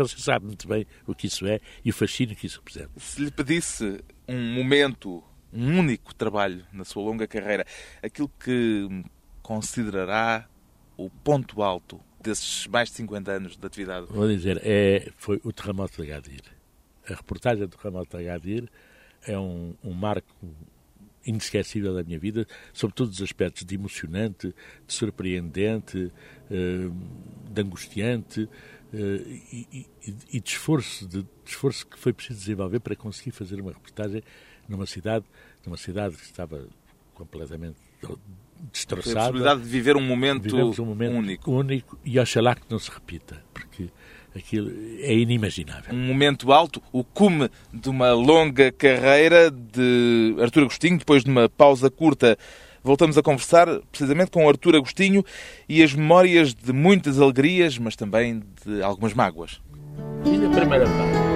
Você 0.03 0.17
sabe 0.19 0.45
muito 0.45 0.67
bem 0.67 0.85
o 1.05 1.15
que 1.15 1.27
isso 1.27 1.45
é 1.45 1.59
e 1.83 1.89
o 1.89 1.93
fascínio 1.93 2.35
que 2.35 2.47
isso 2.47 2.59
representa. 2.59 2.91
Se 2.97 3.23
lhe 3.23 3.31
pedisse 3.31 4.03
um 4.27 4.53
momento, 4.53 5.23
um 5.53 5.79
único 5.79 6.13
trabalho 6.13 6.65
na 6.71 6.83
sua 6.83 7.03
longa 7.03 7.27
carreira, 7.27 7.65
aquilo 8.01 8.29
que 8.39 9.03
considerará 9.41 10.47
o 10.97 11.09
ponto 11.09 11.61
alto 11.61 11.99
desses 12.21 12.67
mais 12.67 12.89
de 12.89 12.95
50 12.95 13.31
anos 13.31 13.57
de 13.57 13.65
atividade? 13.65 14.07
Vou 14.09 14.27
dizer, 14.27 14.61
é, 14.63 15.11
foi 15.17 15.39
o 15.43 15.53
terremoto 15.53 16.03
de 16.03 16.11
Agadir. 16.11 16.41
A 17.09 17.13
reportagem 17.13 17.65
do 17.65 17.77
terremoto 17.77 18.17
de 18.17 18.27
Agadir 18.27 18.69
é 19.25 19.37
um, 19.37 19.73
um 19.83 19.93
marco 19.93 20.35
inesquecível 21.25 21.93
da 21.93 22.03
minha 22.03 22.17
vida, 22.17 22.47
sobre 22.73 22.95
todos 22.95 23.15
os 23.15 23.21
aspectos, 23.21 23.65
de 23.65 23.75
emocionante, 23.75 24.55
de 24.87 24.93
surpreendente, 24.93 26.11
eh, 26.49 26.89
de 27.51 27.61
angustiante 27.61 28.49
eh, 28.97 29.39
e, 29.53 29.87
e, 30.33 30.39
de, 30.39 30.49
esforço, 30.49 31.07
de, 31.07 31.21
de, 31.21 31.29
esforço 31.45 31.85
que 31.85 31.99
foi 31.99 32.11
preciso 32.11 32.39
desenvolver 32.39 32.79
para 32.79 32.95
conseguir 32.95 33.31
fazer 33.31 33.61
uma 33.61 33.71
reportagem 33.71 34.23
numa 34.67 34.87
cidade, 34.87 35.23
numa 35.63 35.77
cidade 35.77 36.15
que 36.17 36.23
estava 36.23 36.67
completamente 37.13 37.77
destroçada. 38.71 39.19
a 39.19 39.21
possibilidade 39.23 39.61
de 39.61 39.67
viver 39.67 39.95
um 39.95 40.01
momento, 40.01 40.55
um 40.81 40.85
momento 40.85 41.15
único. 41.15 41.51
único 41.51 41.99
e 42.03 42.19
oxalá 42.19 42.55
que 42.55 42.63
não 42.69 42.79
se 42.79 42.89
repita, 42.89 43.43
porque 43.53 43.89
aquilo 44.35 44.71
é 44.99 45.13
inimaginável. 45.13 45.93
Um 45.93 46.07
momento 46.07 46.51
alto, 46.51 46.81
o 46.91 47.03
cume 47.03 47.51
de 47.71 47.89
uma 47.89 48.13
longa 48.13 48.71
carreira 48.71 49.51
de 49.51 50.35
Artur 50.41 50.63
Agostinho, 50.63 50.97
depois 50.97 51.23
de 51.23 51.29
uma 51.29 51.47
pausa 51.47 51.89
curta. 51.91 52.35
Voltamos 52.87 53.17
a 53.17 53.21
conversar 53.21 53.67
precisamente 53.91 54.31
com 54.31 54.47
Artur 54.47 54.73
Agostinho 54.73 55.21
e 55.67 55.83
as 55.83 55.93
memórias 55.93 56.53
de 56.53 56.71
muitas 56.71 57.19
alegrias, 57.19 57.77
mas 57.77 57.97
também 57.97 58.41
de 58.65 58.81
algumas 58.81 59.13
mágoas. 59.13 59.59
A 60.21 60.55
primeira 60.55 60.85
parte? 60.85 61.26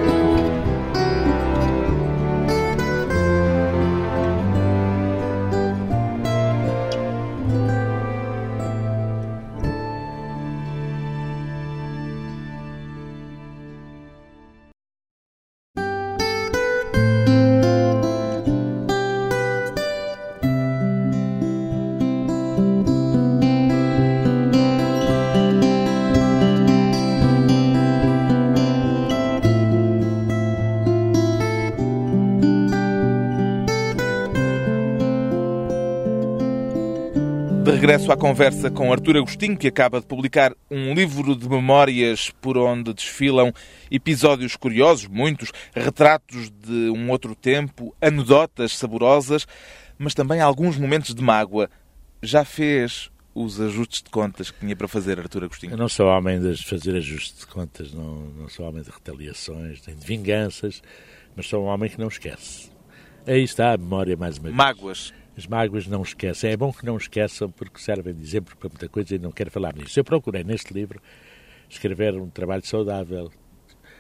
Regresso 38.01 38.11
à 38.11 38.17
conversa 38.17 38.71
com 38.71 38.91
Artur 38.91 39.15
Agostinho, 39.15 39.57
que 39.57 39.67
acaba 39.67 39.99
de 39.99 40.07
publicar 40.07 40.53
um 40.69 40.93
livro 40.93 41.35
de 41.35 41.47
memórias 41.47 42.31
por 42.41 42.57
onde 42.57 42.93
desfilam 42.93 43.53
episódios 43.91 44.55
curiosos, 44.55 45.07
muitos, 45.07 45.51
retratos 45.73 46.49
de 46.49 46.89
um 46.89 47.11
outro 47.11 47.35
tempo, 47.35 47.95
anedotas 48.01 48.77
saborosas, 48.77 49.45
mas 49.99 50.13
também 50.13 50.41
alguns 50.41 50.77
momentos 50.77 51.13
de 51.13 51.21
mágoa. 51.21 51.69
Já 52.23 52.43
fez 52.43 53.11
os 53.35 53.59
ajustes 53.59 54.01
de 54.01 54.09
contas 54.09 54.49
que 54.49 54.59
tinha 54.59 54.75
para 54.75 54.87
fazer, 54.87 55.19
Artur 55.19 55.43
Agostinho? 55.43 55.73
Eu 55.73 55.77
não 55.77 55.89
sou 55.89 56.07
homem 56.07 56.39
de 56.39 56.63
fazer 56.63 56.95
ajustes 56.95 57.41
de 57.41 57.47
contas, 57.47 57.93
não, 57.93 58.25
não 58.37 58.49
sou 58.49 58.67
homem 58.67 58.81
de 58.81 58.89
retaliações, 58.89 59.85
nem 59.85 59.95
de 59.95 60.05
vinganças, 60.05 60.81
mas 61.35 61.47
sou 61.47 61.65
um 61.65 61.67
homem 61.67 61.89
que 61.89 61.99
não 61.99 62.07
esquece. 62.07 62.71
Aí 63.27 63.43
está 63.43 63.73
a 63.73 63.77
memória 63.77 64.17
mais 64.17 64.37
uma 64.37 64.45
vez. 64.45 64.55
Mágoas. 64.55 65.13
As 65.37 65.47
mágoas 65.47 65.87
não 65.87 66.01
esquecem. 66.01 66.51
É 66.51 66.57
bom 66.57 66.71
que 66.71 66.85
não 66.85 66.97
esqueçam 66.97 67.49
porque 67.49 67.79
servem 67.79 68.13
de 68.13 68.23
exemplo 68.23 68.55
para 68.57 68.69
muita 68.69 68.89
coisa 68.89 69.15
e 69.15 69.19
não 69.19 69.31
quero 69.31 69.49
falar 69.49 69.73
nisso. 69.75 69.99
Eu 69.99 70.03
procurei 70.03 70.43
neste 70.43 70.73
livro 70.73 71.01
escrever 71.69 72.15
um 72.15 72.29
trabalho 72.29 72.65
saudável, 72.65 73.31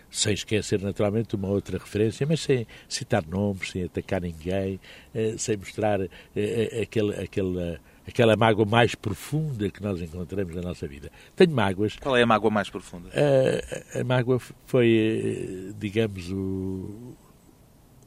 sem 0.09 0.33
esquecer 0.33 0.81
naturalmente 0.81 1.35
uma 1.35 1.47
outra 1.47 1.77
referência, 1.77 2.27
mas 2.27 2.41
sem 2.41 2.67
citar 2.87 3.25
nomes, 3.25 3.71
sem 3.71 3.85
atacar 3.85 4.21
ninguém, 4.21 4.79
eh, 5.15 5.35
sem 5.37 5.55
mostrar 5.55 6.01
eh, 6.01 6.09
eh, 6.35 6.81
aquele, 6.81 7.15
aquele, 7.15 7.79
aquela 8.05 8.35
mágoa 8.35 8.65
mais 8.65 8.93
profunda 8.93 9.69
que 9.69 9.81
nós 9.81 10.01
encontramos 10.01 10.53
na 10.53 10.61
nossa 10.61 10.85
vida. 10.85 11.09
Tenho 11.33 11.51
mágoas. 11.51 11.95
Qual 11.95 12.17
é 12.17 12.23
a 12.23 12.27
mágoa 12.27 12.51
mais 12.51 12.69
profunda? 12.69 13.09
A, 13.15 13.99
a 14.01 14.03
mágoa 14.03 14.37
foi, 14.65 15.73
digamos, 15.79 16.29
o, 16.29 17.15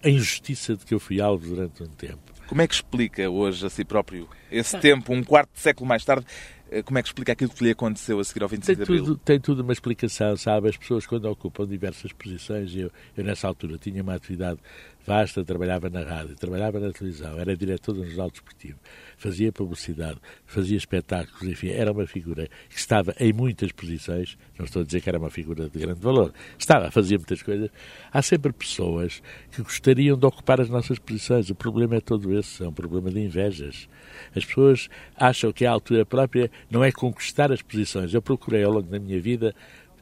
a 0.05 0.11
injustiça 0.11 0.77
de 0.77 0.85
que 0.85 0.95
eu 0.95 1.01
fui 1.01 1.21
alvo 1.21 1.49
durante 1.49 1.83
um 1.83 1.89
tempo. 1.89 2.33
Como 2.47 2.61
é 2.61 2.69
que 2.69 2.75
explica 2.75 3.29
hoje 3.29 3.65
a 3.67 3.71
si 3.71 3.85
próprio 3.85 4.29
esse 4.51 4.79
tempo, 4.79 5.13
um 5.13 5.25
quarto 5.25 5.51
de 5.55 5.61
século 5.61 5.89
mais 5.89 6.05
tarde, 6.05 6.27
eh, 6.71 6.83
como 6.83 6.99
é 6.99 7.03
que 7.03 7.09
explica 7.09 7.33
aquilo 7.33 7.51
que 7.51 7.65
lhe 7.65 7.71
aconteceu 7.71 8.21
a 8.21 8.25
seguir 8.25 8.43
ao 8.43 8.49
25 8.49 8.67
tem 8.67 8.77
de 8.77 8.83
Abril? 8.83 9.05
Tudo, 9.05 9.17
tem 9.19 9.41
tudo 9.41 9.63
uma 9.63 9.73
explicação, 9.73 10.37
sabe? 10.37 10.69
As 10.69 10.77
pessoas 10.77 11.07
quando 11.07 11.25
ocupam 11.25 11.67
diversas 11.67 12.13
posições, 12.13 12.75
eu, 12.77 12.91
eu 13.17 13.25
nessa 13.25 13.49
altura 13.49 13.79
tinha 13.79 14.03
uma 14.03 14.15
atividade 14.15 14.61
vasta, 15.07 15.45
trabalhava 15.45 15.91
na 15.91 16.03
rádio, 16.03 16.35
trabalhava 16.35 16.81
na 16.81 16.93
televisão, 16.93 17.39
era 17.39 17.57
diretor 17.57 17.93
do 17.93 18.07
Jornal 18.07 18.31
Desportivo, 18.31 18.79
fazia 19.17 19.53
publicidade, 19.53 20.19
fazia 20.47 20.77
espetáculos, 20.77 21.43
enfim, 21.43 21.69
era 21.69 21.93
uma 21.93 22.07
figura 22.07 22.49
que 22.69 22.79
estava 22.79 23.15
em 23.21 23.33
muitas 23.33 23.71
posições, 23.73 24.39
não 24.59 24.65
estou 24.65 24.83
a 24.83 24.85
dizer 24.85 25.01
que 25.01 25.09
era 25.09 25.19
uma 25.19 25.31
figura 25.31 25.69
de 25.69 25.79
grande 25.79 26.01
valor, 26.01 26.33
estava, 26.59 26.91
fazia 26.91 27.19
muitas 27.19 27.43
coisas. 27.43 27.71
Há 28.13 28.23
sempre 28.23 28.53
pessoas 28.53 29.23
que 29.51 29.63
gostariam 29.63 30.19
de 30.19 30.27
ocupar 30.27 30.61
as 30.61 30.69
nossas 30.69 30.99
posições, 30.99 31.51
o 31.51 31.55
problema 31.55 31.97
é 31.97 32.01
todo 32.01 32.37
esse, 32.37 32.63
é 32.63 32.69
um 32.69 32.73
problema 32.73 33.11
de 33.11 33.21
invejas. 33.21 33.89
As 34.35 34.45
pessoas 34.45 34.89
acham 35.17 35.53
que 35.53 35.67
a 35.67 35.71
altura 35.71 36.07
própria 36.07 36.51
não 36.71 36.83
é 36.83 36.91
conquistar 36.91 37.53
as 37.53 37.63
posições. 37.63 38.15
Eu 38.15 38.23
procurei 38.23 38.63
ao 38.65 38.73
longo 38.73 38.89
da 38.89 38.99
minha 38.99 39.21
vida 39.21 39.55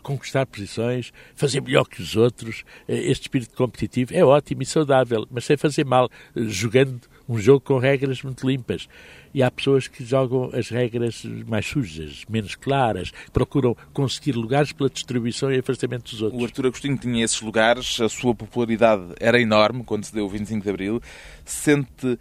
conquistar 0.02 0.46
posições, 0.46 1.12
fazer 1.34 1.60
melhor 1.60 1.84
que 1.84 2.02
os 2.02 2.16
outros. 2.16 2.64
Eh, 2.88 3.10
este 3.10 3.22
espírito 3.22 3.56
competitivo 3.56 4.14
é 4.14 4.24
ótimo 4.24 4.62
e 4.62 4.66
saudável, 4.66 5.26
mas 5.30 5.44
sem 5.44 5.56
fazer 5.56 5.84
mal, 5.84 6.10
eh, 6.36 6.42
jogando 6.46 7.00
um 7.28 7.38
jogo 7.38 7.60
com 7.60 7.78
regras 7.78 8.22
muito 8.22 8.46
limpas. 8.46 8.88
E 9.34 9.42
há 9.42 9.50
pessoas 9.50 9.88
que 9.88 10.04
jogam 10.04 10.50
as 10.52 10.68
regras 10.68 11.24
mais 11.46 11.64
sujas, 11.64 12.24
menos 12.28 12.54
claras, 12.54 13.12
procuram 13.32 13.74
conseguir 13.92 14.32
lugares 14.32 14.72
pela 14.72 14.90
distribuição 14.90 15.50
e 15.50 15.58
afastamento 15.58 16.10
dos 16.10 16.20
outros. 16.20 16.42
O 16.42 16.44
Artur 16.44 16.66
Agostinho 16.66 16.98
tinha 16.98 17.24
esses 17.24 17.40
lugares, 17.40 17.98
a 18.00 18.08
sua 18.08 18.34
popularidade 18.34 19.02
era 19.18 19.40
enorme 19.40 19.84
quando 19.84 20.04
se 20.04 20.12
deu 20.12 20.26
o 20.26 20.28
25 20.28 20.62
de 20.62 20.68
Abril. 20.70 21.00
Sente 21.44 22.18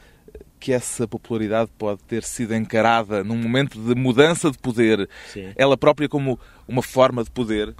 que 0.61 0.71
essa 0.71 1.07
popularidade 1.07 1.71
pode 1.75 2.01
ter 2.03 2.23
sido 2.23 2.53
encarada 2.53 3.23
num 3.23 3.35
momento 3.35 3.79
de 3.79 3.95
mudança 3.95 4.51
de 4.51 4.59
poder, 4.59 5.09
Sim. 5.33 5.51
ela 5.55 5.75
própria 5.75 6.07
como 6.07 6.39
uma 6.71 6.81
forma 6.81 7.23
de 7.23 7.29
poder? 7.29 7.75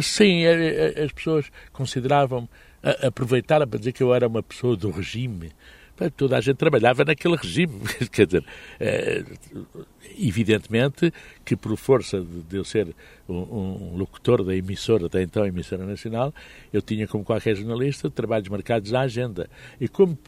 Sim, 0.00 0.44
as 0.46 1.12
pessoas 1.12 1.50
consideravam, 1.72 2.48
aproveitaram 3.02 3.66
para 3.66 3.78
dizer 3.78 3.92
que 3.92 4.02
eu 4.02 4.14
era 4.14 4.26
uma 4.26 4.42
pessoa 4.42 4.76
do 4.76 4.90
regime. 4.90 5.50
Toda 6.16 6.38
a 6.38 6.40
gente 6.40 6.56
trabalhava 6.56 7.04
naquele 7.04 7.36
regime. 7.36 7.80
Quer 8.10 8.24
dizer, 8.26 8.44
é, 8.78 9.22
evidentemente 10.18 11.12
que 11.44 11.54
por 11.54 11.76
força 11.76 12.22
de 12.22 12.56
eu 12.56 12.64
ser 12.64 12.94
um 13.28 13.96
locutor 13.96 14.42
da 14.42 14.56
emissora, 14.56 15.10
da 15.10 15.22
então 15.22 15.44
emissora 15.44 15.84
nacional, 15.84 16.32
eu 16.72 16.80
tinha, 16.80 17.06
como 17.06 17.22
qualquer 17.22 17.54
jornalista, 17.54 18.08
trabalhos 18.08 18.48
marcados 18.48 18.94
à 18.94 19.00
agenda. 19.00 19.50
E 19.78 19.88
como 19.88 20.18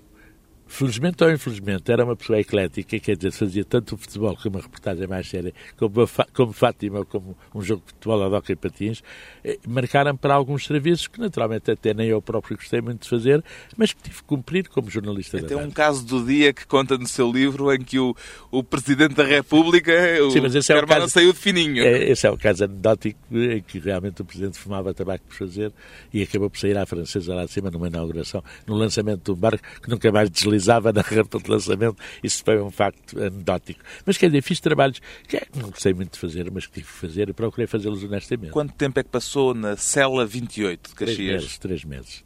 felizmente 0.73 1.23
ou 1.23 1.31
infelizmente, 1.31 1.93
era 1.93 2.03
uma 2.03 2.17
pessoa 2.17 2.41
eclética, 2.41 2.99
quer 2.99 3.15
dizer, 3.15 3.31
fazia 3.31 3.63
tanto 3.63 3.95
o 3.95 3.99
futebol 3.99 4.35
como 4.35 4.57
uma 4.57 4.63
reportagem 4.63 5.07
mais 5.07 5.29
séria, 5.29 5.53
como, 5.77 6.09
como 6.33 6.53
Fátima, 6.53 7.05
como 7.05 7.37
um 7.55 7.61
jogo 7.61 7.83
de 7.87 7.93
futebol 7.93 8.23
a 8.23 8.29
doca 8.31 8.53
e 8.53 8.57
patins, 8.57 9.03
eh, 9.45 9.59
marcaram 9.69 10.17
para 10.17 10.33
alguns 10.33 10.65
serviços 10.65 11.07
que 11.09 11.21
naturalmente 11.21 11.71
até 11.71 11.93
nem 11.93 12.09
eu 12.09 12.23
próprio 12.23 12.57
gostei 12.57 12.81
muito 12.81 13.03
de 13.03 13.09
fazer, 13.09 13.45
mas 13.77 13.93
que 13.93 14.03
tive 14.03 14.17
que 14.17 14.23
cumprir 14.23 14.67
como 14.71 14.89
jornalista 14.89 15.43
Tem 15.43 15.59
um 15.59 15.71
caso 15.71 16.07
do 16.07 16.25
dia 16.25 16.55
que 16.55 16.67
conta 16.67 16.97
no 16.97 17.07
seu 17.07 17.31
livro 17.31 17.71
em 17.75 17.83
que 17.83 17.99
o, 17.99 18.17
o 18.51 18.65
Presidente 18.65 19.15
da 19.15 19.25
República, 19.25 19.93
o 20.23 20.31
Sim, 20.31 20.41
mas 20.41 20.55
esse 20.55 20.73
é 20.73 20.79
o 20.79 20.87
caso, 20.87 21.11
saiu 21.11 21.35
de 21.35 21.39
fininho. 21.39 21.85
É, 21.85 22.11
esse 22.11 22.27
é 22.27 22.31
o 22.31 22.39
caso 22.39 22.65
anedótico 22.65 23.21
em 23.31 23.61
que 23.61 23.79
realmente 23.79 24.23
o 24.23 24.25
Presidente 24.25 24.59
fumava 24.59 24.95
tabaco 24.95 25.25
por 25.29 25.37
fazer 25.37 25.71
e 26.15 26.23
acabou 26.23 26.49
por 26.49 26.59
sair 26.59 26.79
à 26.79 26.87
francesa 26.87 27.35
lá 27.35 27.45
de 27.45 27.53
cima 27.53 27.71
numa 27.71 27.89
inauguração, 27.89 28.43
no 28.67 28.75
lançamento 28.75 29.23
de 29.23 29.31
um 29.33 29.35
barco 29.35 29.63
que 29.83 29.91
nunca 29.91 30.11
mais 30.11 30.31
deslizou 30.31 30.62
utilizava 30.63 30.93
na 30.93 31.01
rampa 31.01 31.39
de 31.39 31.51
lançamento. 31.51 31.97
Isso 32.23 32.43
foi 32.45 32.61
um 32.61 32.71
facto 32.71 33.19
anedótico. 33.19 33.81
Mas 34.07 34.17
quer 34.17 34.27
dizer, 34.27 34.43
fiz 34.43 34.61
trabalhos 34.61 35.01
que 35.27 35.41
não 35.57 35.71
gostei 35.71 35.93
muito 35.93 36.19
fazer, 36.19 36.51
mas 36.51 36.67
que 36.67 36.75
tive 36.75 36.87
que 36.87 36.93
fazer 36.93 37.29
e 37.29 37.33
procurei 37.33 37.67
fazê-los 37.67 38.03
honestamente. 38.05 38.53
Quanto 38.53 38.73
tempo 38.75 38.99
é 39.01 39.03
que 39.03 39.11
passou 39.11 39.55
na 39.55 39.77
cela 39.77 40.25
28 40.25 40.91
de 40.91 40.95
Caxias? 40.95 41.19
Três 41.19 41.35
meses. 41.43 41.59
Três 41.59 41.85
meses. 41.85 42.25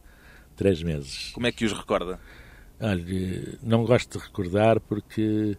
Três 0.57 0.83
meses. 0.83 1.31
Como 1.33 1.47
é 1.47 1.53
que 1.53 1.65
os 1.65 1.73
recorda? 1.73 2.21
Olha, 2.79 3.59
não 3.63 3.85
gosto 3.85 4.19
de 4.19 4.25
recordar 4.25 4.81
porque 4.81 5.57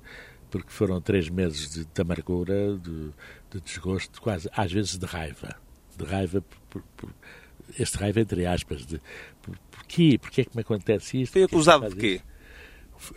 porque 0.50 0.72
foram 0.72 1.02
três 1.02 1.28
meses 1.28 1.70
de, 1.70 1.86
de 1.86 2.02
amargura, 2.02 2.78
de, 2.78 3.10
de, 3.52 3.60
desgosto, 3.66 4.22
quase 4.22 4.50
às 4.56 4.72
vezes 4.72 4.98
de 4.98 5.06
raiva. 5.06 5.58
De 5.98 6.06
raiva, 6.06 6.42
por, 6.42 6.60
por, 6.70 6.84
por 6.96 7.14
este 7.78 7.98
raiva 7.98 8.22
entre 8.22 8.46
aspas, 8.46 8.86
de 8.86 9.02
por, 9.42 9.58
porquê? 9.72 10.18
Porquê 10.18 10.42
é 10.42 10.46
que 10.46 10.56
me 10.56 10.62
acontece 10.62 11.22
isto? 11.22 11.34
Foi 11.34 11.44
acusado 11.44 11.90
de 11.90 11.96
quê? 11.96 12.22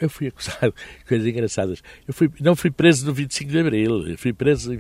Eu 0.00 0.08
fui 0.08 0.28
acusado 0.28 0.75
coisas 1.06 1.26
engraçadas. 1.26 1.82
Eu 2.06 2.14
fui, 2.14 2.30
não 2.40 2.54
fui 2.54 2.70
preso 2.70 3.06
no 3.06 3.12
25 3.12 3.50
de 3.50 3.58
Abril, 3.58 4.18
fui 4.18 4.32
preso 4.32 4.72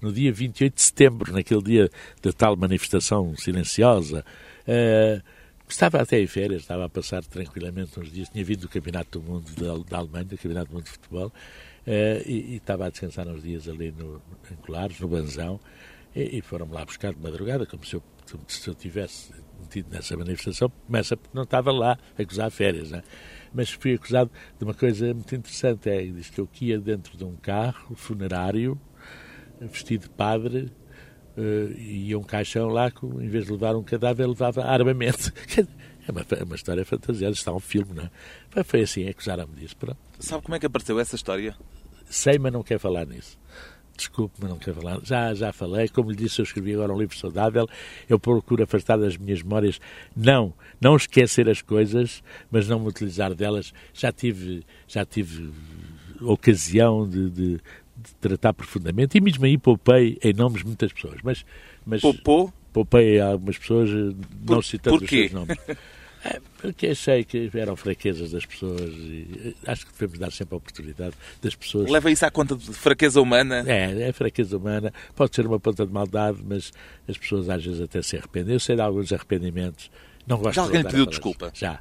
no 0.00 0.12
dia 0.12 0.32
28 0.32 0.74
de 0.74 0.82
setembro, 0.82 1.32
naquele 1.32 1.62
dia 1.62 1.90
da 2.22 2.32
tal 2.32 2.56
manifestação 2.56 3.36
silenciosa. 3.36 4.24
Uh, 4.66 5.22
estava 5.68 6.00
até 6.00 6.20
em 6.20 6.26
férias, 6.26 6.62
estava 6.62 6.84
a 6.84 6.88
passar 6.88 7.24
tranquilamente 7.24 7.98
uns 7.98 8.10
dias, 8.10 8.28
tinha 8.28 8.44
vindo 8.44 8.60
do 8.60 8.68
Campeonato 8.68 9.18
do 9.18 9.24
Mundo 9.24 9.50
da, 9.54 9.90
da 9.90 9.98
Alemanha, 9.98 10.24
do 10.24 10.36
Campeonato 10.36 10.70
do 10.70 10.74
Mundo 10.74 10.84
de 10.84 10.90
Futebol, 10.90 11.28
uh, 11.28 11.32
e, 12.24 12.52
e, 12.52 12.56
estava 12.56 12.86
a 12.86 12.90
descansar 12.90 13.26
uns 13.28 13.42
dias 13.42 13.68
ali 13.68 13.92
no, 13.92 14.22
em 14.50 14.56
Colares, 14.56 14.98
no 15.00 15.08
Banzão, 15.08 15.60
e, 16.14 16.38
e 16.38 16.40
foram-me 16.40 16.72
lá 16.72 16.84
buscar 16.84 17.12
de 17.12 17.20
madrugada, 17.20 17.66
como 17.66 17.84
se 17.84 17.94
eu, 17.94 18.02
como 18.30 18.44
se 18.48 18.66
eu 18.68 18.74
tivesse 18.74 19.32
metido 19.60 19.90
nessa 19.90 20.16
manifestação, 20.16 20.70
começa 20.86 21.16
porque 21.16 21.36
não 21.36 21.44
estava 21.44 21.72
lá 21.72 21.98
a 22.18 22.22
gozar 22.22 22.50
férias, 22.50 22.90
né? 22.90 23.02
Mas 23.56 23.70
fui 23.70 23.94
acusado 23.94 24.30
de 24.58 24.64
uma 24.64 24.74
coisa 24.74 25.12
muito 25.14 25.34
interessante. 25.34 25.88
É, 25.88 26.04
diz 26.04 26.28
que 26.28 26.40
eu 26.40 26.48
ia 26.60 26.78
dentro 26.78 27.16
de 27.16 27.24
um 27.24 27.34
carro 27.36 27.96
funerário, 27.96 28.78
vestido 29.60 30.02
de 30.02 30.10
padre, 30.10 30.70
uh, 31.36 31.72
e 31.78 32.14
um 32.14 32.22
caixão 32.22 32.68
lá, 32.68 32.90
que, 32.90 33.04
em 33.06 33.28
vez 33.28 33.46
de 33.46 33.52
levar 33.52 33.74
um 33.74 33.82
cadáver, 33.82 34.28
levava 34.28 34.62
armamento. 34.64 35.32
É 36.08 36.12
uma, 36.12 36.24
é 36.38 36.44
uma 36.44 36.54
história 36.54 36.84
fantasiosa, 36.84 37.34
está 37.34 37.52
um 37.52 37.58
filme, 37.58 37.92
não 37.92 38.08
é? 38.54 38.62
Foi 38.62 38.82
assim, 38.82 39.08
acusaram-me 39.08 39.56
disso. 39.56 39.76
Pronto. 39.76 39.98
Sabe 40.20 40.40
como 40.40 40.54
é 40.54 40.60
que 40.60 40.66
apareceu 40.66 41.00
essa 41.00 41.16
história? 41.16 41.56
Sei, 42.08 42.38
mas 42.38 42.52
não 42.52 42.62
quero 42.62 42.78
falar 42.78 43.04
nisso. 43.04 43.36
Desculpe, 43.96 44.34
mas 44.40 44.50
não 44.50 44.58
quero 44.58 44.80
falar. 44.80 45.00
Já, 45.02 45.32
já 45.34 45.52
falei, 45.52 45.88
como 45.88 46.10
lhe 46.10 46.16
disse, 46.16 46.40
eu 46.40 46.44
escrevi 46.44 46.74
agora 46.74 46.92
um 46.92 46.98
livro 46.98 47.16
saudável. 47.16 47.66
Eu 48.08 48.18
procuro 48.18 48.62
afastar 48.62 48.98
das 48.98 49.16
minhas 49.16 49.42
memórias, 49.42 49.80
não, 50.14 50.52
não 50.80 50.96
esquecer 50.96 51.48
as 51.48 51.62
coisas, 51.62 52.22
mas 52.50 52.68
não 52.68 52.78
me 52.78 52.88
utilizar 52.88 53.34
delas. 53.34 53.72
Já 53.94 54.12
tive, 54.12 54.64
já 54.86 55.04
tive 55.04 55.50
ocasião 56.20 57.08
de, 57.08 57.30
de, 57.30 57.56
de 57.96 58.14
tratar 58.20 58.52
profundamente 58.52 59.16
e 59.16 59.20
mesmo 59.20 59.44
aí 59.44 59.56
poupei 59.56 60.18
em 60.22 60.32
nomes 60.32 60.60
de 60.60 60.66
muitas 60.66 60.92
pessoas. 60.92 61.18
Mas, 61.22 61.44
mas 61.84 62.00
Poupou? 62.00 62.52
Poupei 62.72 63.20
a 63.20 63.28
algumas 63.28 63.56
pessoas, 63.56 63.88
não 64.46 64.60
citando 64.60 65.02
os 65.02 65.08
seus 65.08 65.32
nomes. 65.32 65.56
É, 66.26 66.40
porque 66.58 66.88
achei 66.88 67.22
que 67.22 67.48
eram 67.54 67.76
fraquezas 67.76 68.32
das 68.32 68.44
pessoas 68.44 68.80
e 68.80 69.54
eh, 69.64 69.70
acho 69.70 69.86
que 69.86 69.92
devemos 69.92 70.18
dar 70.18 70.32
sempre 70.32 70.54
a 70.54 70.58
oportunidade 70.58 71.14
das 71.40 71.54
pessoas. 71.54 71.88
Leva 71.88 72.10
isso 72.10 72.26
à 72.26 72.30
conta 72.32 72.56
de 72.56 72.72
fraqueza 72.72 73.20
humana? 73.20 73.62
É, 73.64 74.08
é 74.08 74.12
fraqueza 74.12 74.56
humana. 74.56 74.92
Pode 75.14 75.36
ser 75.36 75.46
uma 75.46 75.60
ponta 75.60 75.86
de 75.86 75.92
maldade, 75.92 76.38
mas 76.44 76.72
as 77.08 77.16
pessoas 77.16 77.48
às 77.48 77.64
vezes 77.64 77.80
até 77.80 78.02
se 78.02 78.16
arrependem. 78.16 78.54
Eu 78.54 78.60
sei 78.60 78.74
de 78.74 78.82
alguns 78.82 79.12
arrependimentos. 79.12 79.88
Não 80.26 80.38
gosto 80.38 80.56
Já 80.56 80.62
alguém 80.62 80.82
pediu 80.82 81.06
desculpa? 81.06 81.52
Já. 81.54 81.78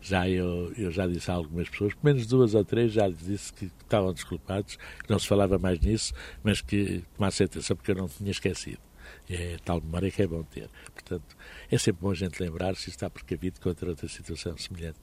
já 0.00 0.28
eu, 0.28 0.72
eu 0.76 0.90
já 0.90 1.06
disse 1.06 1.30
a 1.30 1.34
algumas 1.34 1.68
pessoas, 1.68 1.94
pelo 1.94 2.14
menos 2.14 2.26
duas 2.26 2.54
ou 2.54 2.64
três 2.64 2.92
já 2.92 3.06
lhes 3.06 3.24
disse 3.24 3.52
que, 3.52 3.66
que 3.66 3.84
estavam 3.84 4.12
desculpados, 4.12 4.76
que 4.76 5.08
não 5.08 5.18
se 5.20 5.28
falava 5.28 5.58
mais 5.58 5.78
nisso, 5.78 6.12
mas 6.42 6.60
que 6.60 7.04
tomasse 7.16 7.44
atenção 7.44 7.76
porque 7.76 7.92
eu 7.92 7.96
não 7.96 8.08
tinha 8.08 8.32
esquecido. 8.32 8.85
É 9.28 9.56
tal 9.64 9.80
memória 9.80 10.10
que 10.10 10.22
é 10.22 10.26
bom 10.26 10.42
ter. 10.44 10.70
Portanto, 10.92 11.36
é 11.70 11.78
sempre 11.78 12.02
bom 12.02 12.10
a 12.10 12.14
gente 12.14 12.40
lembrar-se 12.40 12.88
e 12.88 12.90
estar 12.90 13.10
precavido 13.10 13.60
contra 13.60 13.88
outra 13.88 14.08
situação 14.08 14.56
semelhante. 14.56 14.98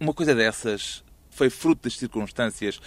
Uma 0.00 0.14
coisa 0.14 0.34
dessas 0.34 1.04
foi 1.30 1.50
fruto 1.50 1.82
das 1.84 1.96
circunstâncias 1.96 2.80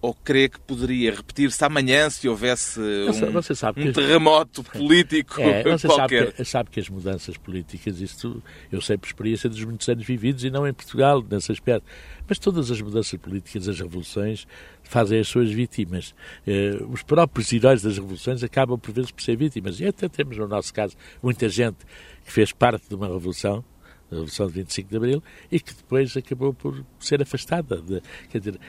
ou 0.00 0.14
crê 0.14 0.48
que 0.48 0.60
poderia 0.60 1.14
repetir-se 1.14 1.64
amanhã 1.64 2.08
se 2.10 2.28
houvesse 2.28 2.80
um, 2.80 3.88
um 3.88 3.92
terremoto 3.92 4.62
político 4.62 5.40
é, 5.42 5.62
você 5.62 5.88
qualquer? 5.88 6.24
Sabe 6.26 6.32
que, 6.32 6.44
sabe 6.44 6.70
que 6.70 6.80
as 6.80 6.88
mudanças 6.88 7.36
políticas, 7.36 8.00
isto 8.00 8.42
eu 8.70 8.80
sei 8.80 8.96
por 8.96 9.06
experiência 9.06 9.48
dos 9.48 9.62
muitos 9.64 9.88
anos 9.88 10.04
vividos 10.04 10.44
e 10.44 10.50
não 10.50 10.66
em 10.66 10.72
Portugal, 10.72 11.24
nesse 11.28 11.50
aspecto, 11.50 11.86
mas 12.28 12.38
todas 12.38 12.70
as 12.70 12.80
mudanças 12.80 13.18
políticas, 13.18 13.68
as 13.68 13.78
revoluções, 13.78 14.46
fazem 14.82 15.20
as 15.20 15.28
suas 15.28 15.50
vítimas. 15.50 16.14
Eh, 16.46 16.78
os 16.88 17.02
próprios 17.02 17.52
heróis 17.52 17.82
das 17.82 17.96
revoluções 17.96 18.42
acabam 18.42 18.78
por 18.78 18.92
vezes 18.92 19.10
por 19.10 19.22
ser 19.22 19.36
vítimas. 19.36 19.80
E 19.80 19.86
até 19.86 20.08
temos, 20.08 20.36
no 20.36 20.46
nosso 20.46 20.72
caso, 20.72 20.96
muita 21.22 21.48
gente 21.48 21.78
que 22.24 22.32
fez 22.32 22.52
parte 22.52 22.88
de 22.88 22.94
uma 22.94 23.06
revolução 23.06 23.64
a 24.10 24.14
Revolução 24.14 24.46
de 24.46 24.52
25 24.54 24.88
de 24.88 24.96
Abril, 24.96 25.22
e 25.50 25.60
que 25.60 25.74
depois 25.74 26.16
acabou 26.16 26.54
por 26.54 26.84
ser 26.98 27.22
afastada. 27.22 27.80
De, 27.80 28.02
quer 28.30 28.38
dizer, 28.38 28.60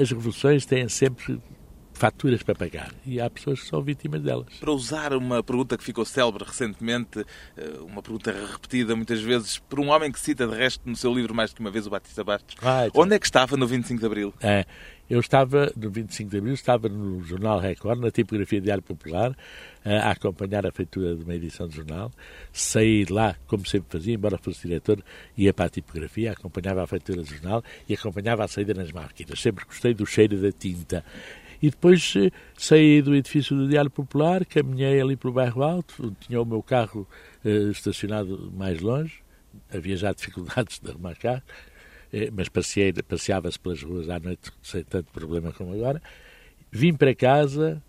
as 0.00 0.10
revoluções 0.10 0.64
têm 0.64 0.88
sempre 0.88 1.40
faturas 2.00 2.42
para 2.42 2.54
pagar 2.54 2.94
e 3.04 3.20
há 3.20 3.28
pessoas 3.28 3.60
que 3.60 3.66
são 3.66 3.82
vítimas 3.82 4.22
delas. 4.22 4.54
Para 4.58 4.72
usar 4.72 5.12
uma 5.12 5.42
pergunta 5.42 5.76
que 5.76 5.84
ficou 5.84 6.02
célebre 6.06 6.44
recentemente, 6.44 7.26
eh, 7.58 7.78
uma 7.80 8.02
pergunta 8.02 8.32
repetida 8.32 8.96
muitas 8.96 9.20
vezes 9.20 9.58
por 9.58 9.78
um 9.78 9.90
homem 9.90 10.10
que 10.10 10.18
cita 10.18 10.46
de 10.46 10.56
resto 10.56 10.88
no 10.88 10.96
seu 10.96 11.12
livro 11.12 11.34
mais 11.34 11.50
do 11.50 11.56
que 11.56 11.60
uma 11.60 11.70
vez, 11.70 11.86
o 11.86 11.90
Batista 11.90 12.24
Bastos, 12.24 12.56
ah, 12.62 12.86
então... 12.86 13.02
onde 13.02 13.14
é 13.14 13.18
que 13.18 13.26
estava 13.26 13.54
no 13.54 13.66
25 13.66 14.00
de 14.00 14.06
Abril? 14.06 14.34
É, 14.40 14.64
eu 15.10 15.20
estava, 15.20 15.72
no 15.76 15.90
25 15.90 16.30
de 16.30 16.38
Abril, 16.38 16.54
estava 16.54 16.88
no 16.88 17.22
Jornal 17.24 17.58
Record, 17.58 17.98
na 18.00 18.10
tipografia 18.10 18.60
Diário 18.60 18.82
Popular, 18.82 19.36
a 19.84 20.12
acompanhar 20.12 20.64
a 20.64 20.70
feitura 20.70 21.16
de 21.16 21.24
uma 21.24 21.34
edição 21.34 21.66
de 21.66 21.76
jornal. 21.76 22.12
Saí 22.52 23.04
de 23.04 23.12
lá, 23.12 23.34
como 23.46 23.66
sempre 23.66 23.90
fazia, 23.90 24.14
embora 24.14 24.38
fosse 24.38 24.68
diretor, 24.68 25.02
ia 25.36 25.52
para 25.52 25.66
a 25.66 25.68
tipografia, 25.68 26.32
acompanhava 26.32 26.84
a 26.84 26.86
feitura 26.86 27.22
de 27.22 27.30
jornal 27.30 27.62
e 27.88 27.94
acompanhava 27.94 28.44
a 28.44 28.48
saída 28.48 28.72
nas 28.72 28.92
máquinas. 28.92 29.40
Sempre 29.40 29.64
gostei 29.64 29.92
do 29.92 30.06
cheiro 30.06 30.40
da 30.40 30.52
tinta. 30.52 31.04
E 31.62 31.70
depois 31.70 32.14
eh, 32.16 32.30
saí 32.56 33.02
do 33.02 33.14
edifício 33.14 33.54
do 33.54 33.68
Diário 33.68 33.90
Popular, 33.90 34.46
caminhei 34.46 35.00
ali 35.00 35.16
pelo 35.16 35.34
bairro 35.34 35.62
Alto, 35.62 36.16
tinha 36.20 36.40
o 36.40 36.44
meu 36.44 36.62
carro 36.62 37.06
eh, 37.44 37.70
estacionado 37.70 38.50
mais 38.56 38.80
longe, 38.80 39.22
havia 39.72 39.96
já 39.96 40.12
dificuldades 40.14 40.78
de 40.78 40.90
arrumar 40.90 41.16
carro, 41.16 41.42
eh, 41.42 41.69
mas 42.32 42.48
passeava-se 42.48 43.58
pelas 43.58 43.82
ruas 43.82 44.08
à 44.08 44.18
noite 44.18 44.50
sem 44.62 44.82
tanto 44.84 45.12
problema 45.12 45.52
como 45.52 45.74
agora. 45.74 46.02
Vim 46.70 46.94
para 46.94 47.14
casa, 47.14 47.82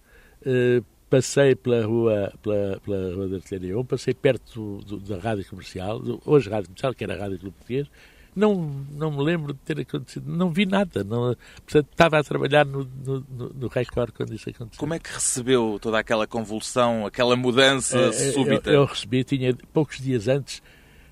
eh, 0.46 0.82
passei 1.10 1.56
pela 1.56 1.86
rua, 1.86 2.34
pela, 2.42 2.80
pela 2.80 3.14
rua 3.14 3.28
da 3.28 3.36
Artilharia 3.36 3.78
1, 3.78 3.86
passei 3.86 4.14
perto 4.14 4.80
do, 4.80 4.98
do, 4.98 5.00
da 5.00 5.18
rádio 5.18 5.46
comercial, 5.46 6.00
do, 6.00 6.22
hoje 6.26 6.50
rádio 6.50 6.70
comercial, 6.70 6.94
que 6.94 7.04
era 7.04 7.16
a 7.16 7.18
Rádio 7.18 7.40
Clube 7.40 7.56
Português, 7.58 7.88
não, 8.36 8.56
não 8.92 9.12
me 9.12 9.22
lembro 9.22 9.54
de 9.54 9.60
ter 9.60 9.80
acontecido, 9.80 10.26
não 10.26 10.52
vi 10.52 10.66
nada. 10.66 11.04
Não, 11.04 11.36
portanto, 11.66 11.88
estava 11.92 12.18
a 12.18 12.24
trabalhar 12.24 12.66
no, 12.66 12.86
no, 13.06 13.26
no 13.54 13.68
Record 13.68 14.14
quando 14.14 14.34
isso 14.34 14.50
aconteceu. 14.50 14.80
Como 14.80 14.94
é 14.94 15.00
que 15.00 15.12
recebeu 15.12 15.78
toda 15.82 16.00
aquela 16.00 16.26
convulsão, 16.26 17.06
aquela 17.06 17.36
mudança 17.36 18.00
é, 18.00 18.12
súbita? 18.32 18.70
Eu, 18.70 18.82
eu, 18.82 18.86
recebi, 18.86 19.24
tinha, 19.24 19.54
poucos 19.74 20.00
dias 20.00 20.30
antes, 20.30 20.64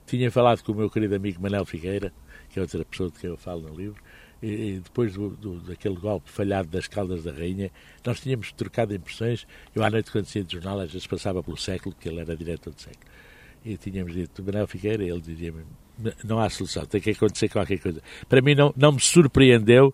tinha 0.07 0.31
falado 0.31 0.63
com 0.63 0.71
o 0.71 0.75
meu 0.75 0.89
querido 0.89 1.13
amigo 1.15 1.41
Manel 1.41 1.65
Figueira, 1.65 2.13
que 2.49 2.59
é 2.59 2.62
outra 2.62 2.83
pessoa 2.83 3.09
de 3.09 3.19
quem 3.19 3.29
eu 3.29 3.38
falo 3.38 3.62
no 3.62 3.75
livro, 3.75 4.01
e 4.41 4.79
depois 4.81 5.13
do, 5.13 5.29
do, 5.31 5.59
daquele 5.59 5.95
golpe 5.95 6.29
falhado 6.29 6.69
das 6.69 6.88
Caldas 6.88 7.23
da 7.23 7.31
Rainha, 7.31 7.69
nós 8.05 8.21
tínhamos 8.21 8.51
trocado 8.53 8.95
impressões. 8.95 9.45
Eu, 9.75 9.83
à 9.83 9.89
noite, 9.89 10.12
quando 10.12 10.25
saía 10.25 10.45
de 10.45 10.53
jornal, 10.53 10.79
às 10.79 10.91
vezes 10.91 11.05
passava 11.05 11.43
pelo 11.43 11.57
século, 11.57 11.93
que 11.99 12.07
ele 12.07 12.21
era 12.21 12.38
diretor 12.38 12.73
do 12.73 12.81
século. 12.81 13.05
E 13.65 13.75
tínhamos 13.75 14.13
dito, 14.13 14.41
Manuel 14.41 14.65
Figueira, 14.65 15.03
ele 15.03 15.19
dizia-me: 15.19 15.63
não 16.23 16.39
há 16.39 16.49
solução, 16.49 16.85
tem 16.85 17.01
que 17.01 17.09
acontecer 17.12 17.49
qualquer 17.49 17.79
coisa. 17.79 18.01
Para 18.29 18.41
mim, 18.41 18.55
não, 18.55 18.73
não 18.77 18.93
me 18.93 19.01
surpreendeu, 19.01 19.93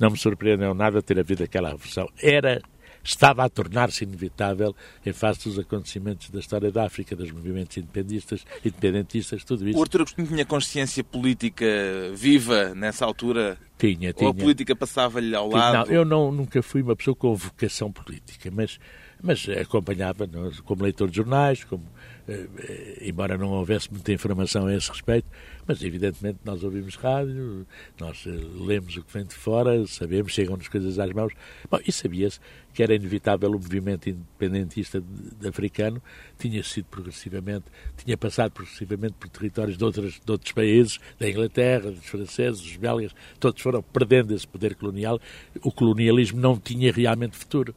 não 0.00 0.10
me 0.10 0.18
surpreendeu 0.18 0.72
nada 0.72 1.02
ter 1.02 1.18
havido 1.18 1.44
aquela 1.44 1.70
revolução. 1.70 2.08
Era 2.22 2.62
estava 3.02 3.44
a 3.44 3.48
tornar-se 3.48 4.04
inevitável 4.04 4.74
em 5.04 5.12
face 5.12 5.48
dos 5.48 5.58
acontecimentos 5.58 6.30
da 6.30 6.38
história 6.38 6.70
da 6.70 6.84
África, 6.84 7.16
dos 7.16 7.30
movimentos 7.30 7.76
independentistas, 7.76 8.44
independentistas 8.64 9.44
tudo 9.44 9.68
isso. 9.68 9.78
O 9.78 9.82
Artur 9.82 10.02
Agostinho 10.02 10.28
tinha 10.28 10.44
consciência 10.44 11.02
política 11.02 11.66
viva 12.14 12.74
nessa 12.74 13.04
altura? 13.04 13.58
Tinha, 13.78 14.12
tinha. 14.12 14.28
Ou 14.28 14.30
a 14.30 14.34
política 14.34 14.76
passava-lhe 14.76 15.34
ao 15.34 15.48
lado? 15.48 15.88
Não, 15.88 15.94
eu 15.94 16.04
não, 16.04 16.30
nunca 16.30 16.62
fui 16.62 16.82
uma 16.82 16.94
pessoa 16.94 17.16
com 17.16 17.34
vocação 17.34 17.90
política, 17.90 18.50
mas, 18.52 18.78
mas 19.22 19.48
acompanhava 19.48 20.28
como 20.64 20.82
leitor 20.82 21.08
de 21.08 21.16
jornais, 21.16 21.62
como 21.62 21.84
eh, 22.26 22.98
embora 23.02 23.38
não 23.38 23.50
houvesse 23.50 23.90
muita 23.90 24.12
informação 24.12 24.66
a 24.66 24.74
esse 24.74 24.88
respeito, 24.88 25.28
mas 25.66 25.82
evidentemente 25.82 26.38
nós 26.44 26.64
ouvimos 26.64 26.96
rádio, 26.96 27.64
nós 28.00 28.24
eh, 28.26 28.30
lemos 28.30 28.96
o 28.96 29.02
que 29.02 29.12
vem 29.12 29.24
de 29.24 29.34
fora, 29.34 29.86
sabemos, 29.86 30.32
chegam-nos 30.32 30.66
coisas 30.66 30.98
às 30.98 31.12
mãos. 31.12 31.32
Bom, 31.70 31.78
e 31.86 31.92
sabia-se 31.92 32.40
que 32.74 32.82
era 32.82 32.94
inevitável 32.94 33.50
o 33.50 33.52
movimento 33.52 34.08
independentista 34.08 35.00
de, 35.00 35.34
de 35.40 35.48
africano, 35.48 36.02
tinha 36.38 36.62
sido 36.64 36.86
progressivamente, 36.86 37.66
tinha 37.96 38.16
passado 38.16 38.50
progressivamente 38.50 39.14
por 39.20 39.28
territórios 39.28 39.76
de, 39.76 39.84
outras, 39.84 40.14
de 40.14 40.32
outros 40.32 40.52
países, 40.52 40.98
da 41.18 41.28
Inglaterra, 41.28 41.90
dos 41.90 42.06
franceses, 42.06 42.60
dos 42.60 42.76
belgas, 42.76 43.14
todos 43.38 43.60
foram 43.62 43.82
perdendo 43.82 44.34
esse 44.34 44.48
poder 44.48 44.74
colonial. 44.74 45.20
O 45.62 45.70
colonialismo 45.70 46.40
não 46.40 46.58
tinha 46.58 46.92
realmente 46.92 47.36
futuro 47.36 47.74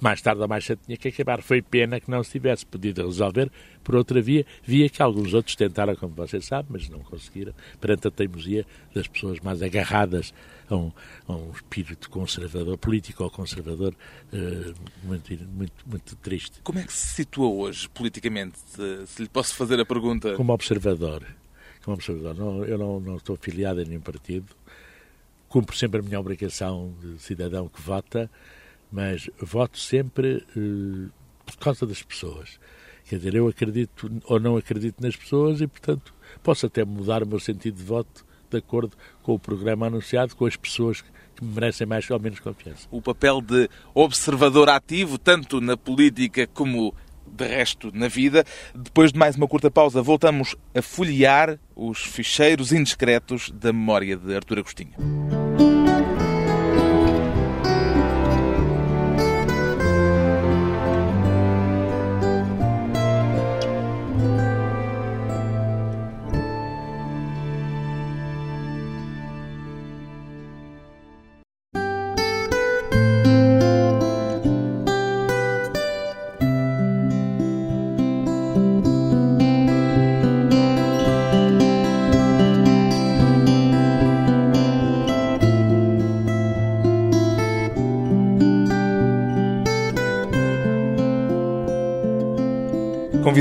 mais 0.00 0.20
tarde 0.20 0.40
ou 0.42 0.48
mais 0.48 0.64
cedo 0.64 0.80
tinha 0.84 0.96
que 0.96 1.08
acabar. 1.08 1.42
Foi 1.42 1.62
pena 1.62 2.00
que 2.00 2.10
não 2.10 2.22
se 2.22 2.32
tivesse 2.32 2.64
podido 2.66 3.06
resolver 3.06 3.50
por 3.82 3.94
outra 3.94 4.20
via, 4.20 4.46
via 4.62 4.88
que 4.88 5.02
alguns 5.02 5.34
outros 5.34 5.54
tentaram, 5.56 5.94
como 5.94 6.14
você 6.14 6.40
sabe, 6.40 6.68
mas 6.70 6.88
não 6.88 7.00
conseguiram, 7.00 7.52
perante 7.80 8.08
a 8.08 8.10
teimosia 8.10 8.66
das 8.94 9.06
pessoas 9.06 9.38
mais 9.40 9.62
agarradas 9.62 10.32
a 10.70 10.76
um, 10.76 10.92
a 11.28 11.32
um 11.32 11.50
espírito 11.52 12.08
conservador, 12.08 12.78
político 12.78 13.22
ou 13.22 13.30
conservador, 13.30 13.94
uh, 14.32 14.74
muito, 15.02 15.44
muito, 15.48 15.74
muito 15.86 16.16
triste. 16.16 16.60
Como 16.62 16.78
é 16.78 16.82
que 16.82 16.92
se 16.92 17.14
situa 17.14 17.48
hoje, 17.48 17.88
politicamente, 17.90 18.58
se, 18.58 19.06
se 19.06 19.22
lhe 19.22 19.28
posso 19.28 19.54
fazer 19.54 19.78
a 19.78 19.84
pergunta? 19.84 20.34
Como 20.34 20.52
observador. 20.52 21.22
Como 21.84 21.94
observador. 21.96 22.34
Não, 22.34 22.64
eu 22.64 22.78
não, 22.78 23.00
não 23.00 23.16
estou 23.16 23.34
afiliado 23.34 23.80
a 23.80 23.84
nenhum 23.84 24.00
partido, 24.00 24.46
cumpro 25.48 25.76
sempre 25.76 26.00
a 26.00 26.02
minha 26.02 26.18
obrigação 26.18 26.94
de 27.00 27.20
cidadão 27.22 27.68
que 27.68 27.80
vota, 27.80 28.30
mas 28.94 29.28
voto 29.40 29.76
sempre 29.76 30.36
uh, 30.56 31.10
por 31.44 31.56
causa 31.56 31.84
das 31.84 32.00
pessoas. 32.00 32.60
Quer 33.08 33.16
dizer, 33.16 33.34
eu 33.34 33.48
acredito 33.48 34.10
ou 34.24 34.38
não 34.38 34.56
acredito 34.56 35.02
nas 35.02 35.16
pessoas 35.16 35.60
e, 35.60 35.66
portanto, 35.66 36.14
posso 36.44 36.66
até 36.66 36.84
mudar 36.84 37.22
o 37.24 37.26
meu 37.26 37.40
sentido 37.40 37.76
de 37.76 37.82
voto 37.82 38.24
de 38.48 38.58
acordo 38.58 38.96
com 39.22 39.34
o 39.34 39.38
programa 39.38 39.88
anunciado, 39.88 40.36
com 40.36 40.46
as 40.46 40.56
pessoas 40.56 41.02
que 41.34 41.44
me 41.44 41.52
merecem 41.52 41.86
mais 41.86 42.08
ou 42.08 42.20
menos 42.20 42.38
confiança. 42.38 42.86
O 42.88 43.02
papel 43.02 43.40
de 43.40 43.68
observador 43.92 44.68
ativo, 44.68 45.18
tanto 45.18 45.60
na 45.60 45.76
política 45.76 46.46
como 46.46 46.94
de 47.26 47.48
resto 47.48 47.90
na 47.92 48.06
vida. 48.06 48.44
Depois 48.72 49.12
de 49.12 49.18
mais 49.18 49.34
uma 49.34 49.48
curta 49.48 49.72
pausa, 49.72 50.00
voltamos 50.00 50.54
a 50.72 50.80
folhear 50.80 51.58
os 51.74 51.98
ficheiros 51.98 52.72
indiscretos 52.72 53.50
da 53.50 53.72
memória 53.72 54.16
de 54.16 54.36
Artur 54.36 54.58
Agostinho. 54.58 55.43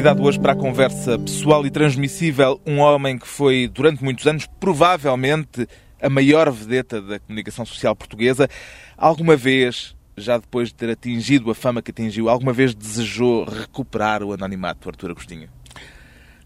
Convidado 0.04 0.24
hoje 0.24 0.38
para 0.38 0.52
a 0.52 0.56
conversa 0.56 1.18
pessoal 1.18 1.66
e 1.66 1.72
transmissível, 1.72 2.60
um 2.68 2.80
homem 2.80 3.18
que 3.18 3.26
foi, 3.26 3.70
durante 3.70 4.04
muitos 4.04 4.28
anos, 4.28 4.46
provavelmente 4.60 5.66
a 6.02 6.10
maior 6.10 6.52
vedeta 6.52 7.02
da 7.02 7.20
comunicação 7.20 7.66
social 7.66 7.96
portuguesa. 7.96 8.50
Alguma 8.98 9.38
vez, 9.38 9.96
já 10.18 10.38
depois 10.38 10.68
de 10.68 10.76
ter 10.76 10.90
atingido 10.90 11.50
a 11.50 11.56
fama 11.56 11.82
que 11.82 11.92
atingiu, 11.92 12.28
alguma 12.28 12.52
vez 12.52 12.76
desejou 12.76 13.46
recuperar 13.46 14.22
o 14.24 14.34
anonimato, 14.34 14.90
Artur 14.90 15.12
Agostinho? 15.12 15.48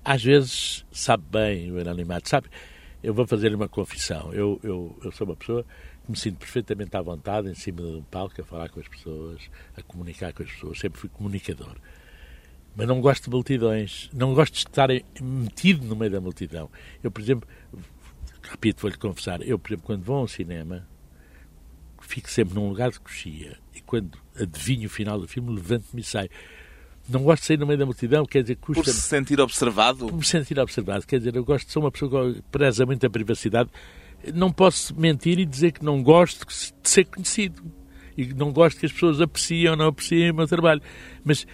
Às 0.05 0.23
vezes 0.23 0.85
sabe 0.91 1.23
bem 1.27 1.71
o 1.71 1.81
anonimato, 1.81 2.29
sabe? 2.29 2.49
eu 3.01 3.11
vou 3.11 3.25
fazer 3.25 3.55
uma 3.55 3.67
confissão. 3.67 4.31
Eu, 4.33 4.59
eu, 4.61 4.99
eu 5.03 5.11
sou 5.11 5.25
uma 5.25 5.35
pessoa 5.35 5.65
que 6.05 6.11
me 6.11 6.15
sinto 6.15 6.37
perfeitamente 6.37 6.95
à 6.95 7.01
vontade 7.01 7.49
em 7.49 7.55
cima 7.55 7.81
de 7.81 7.87
um 7.87 8.03
palco 8.03 8.39
a 8.39 8.43
falar 8.43 8.69
com 8.69 8.79
as 8.79 8.87
pessoas, 8.87 9.49
a 9.75 9.81
comunicar 9.81 10.31
com 10.31 10.43
as 10.43 10.51
pessoas. 10.51 10.77
Sempre 10.77 10.99
fui 10.99 11.09
comunicador. 11.09 11.75
Mas 12.77 12.87
não 12.87 13.01
gosto 13.01 13.23
de 13.23 13.31
multidões. 13.31 14.07
Não 14.13 14.35
gosto 14.35 14.53
de 14.53 14.59
estar 14.59 14.87
metido 15.19 15.83
no 15.83 15.95
meio 15.95 16.11
da 16.11 16.21
multidão. 16.21 16.69
Eu, 17.03 17.09
por 17.09 17.19
exemplo, 17.19 17.49
repito, 18.43 18.81
vou-lhe 18.81 18.95
confessar, 18.95 19.41
eu, 19.41 19.57
por 19.57 19.69
exemplo, 19.69 19.85
quando 19.87 20.03
vou 20.03 20.17
ao 20.17 20.27
cinema, 20.27 20.87
fico 21.99 22.29
sempre 22.29 22.53
num 22.53 22.69
lugar 22.69 22.91
de 22.91 22.99
coxia. 22.99 23.57
E 23.73 23.81
quando 23.81 24.19
adivinho 24.39 24.85
o 24.85 24.89
final 24.89 25.19
do 25.19 25.27
filme, 25.27 25.55
levanto-me 25.55 26.01
e 26.01 26.03
saio. 26.03 26.29
Não 27.09 27.23
gosto 27.23 27.41
de 27.41 27.47
sair 27.47 27.57
no 27.57 27.65
meio 27.65 27.79
da 27.79 27.85
multidão, 27.85 28.25
quer 28.25 28.43
dizer, 28.43 28.57
custa... 28.57 28.83
Por 28.83 28.93
se 28.93 29.01
sentir 29.01 29.41
observado? 29.41 30.05
Por 30.05 30.15
me 30.15 30.25
sentir 30.25 30.59
observado, 30.59 31.07
quer 31.07 31.17
dizer, 31.17 31.35
eu 31.35 31.43
gosto, 31.43 31.71
sou 31.71 31.81
uma 31.81 31.91
pessoa 31.91 32.33
que 32.33 32.41
preza 32.43 32.85
muito 32.85 33.03
a 33.05 33.09
privacidade. 33.09 33.71
Não 34.35 34.51
posso 34.51 34.93
mentir 34.99 35.39
e 35.39 35.45
dizer 35.45 35.71
que 35.71 35.83
não 35.83 36.03
gosto 36.03 36.45
de 36.45 36.89
ser 36.89 37.05
conhecido. 37.05 37.63
E 38.15 38.33
não 38.33 38.51
gosto 38.51 38.79
que 38.79 38.85
as 38.85 38.91
pessoas 38.91 39.21
apreciem 39.21 39.69
ou 39.69 39.75
não 39.75 39.87
apreciem 39.87 40.31
o 40.31 40.35
meu 40.35 40.47
trabalho. 40.47 40.81
Mas 41.23 41.47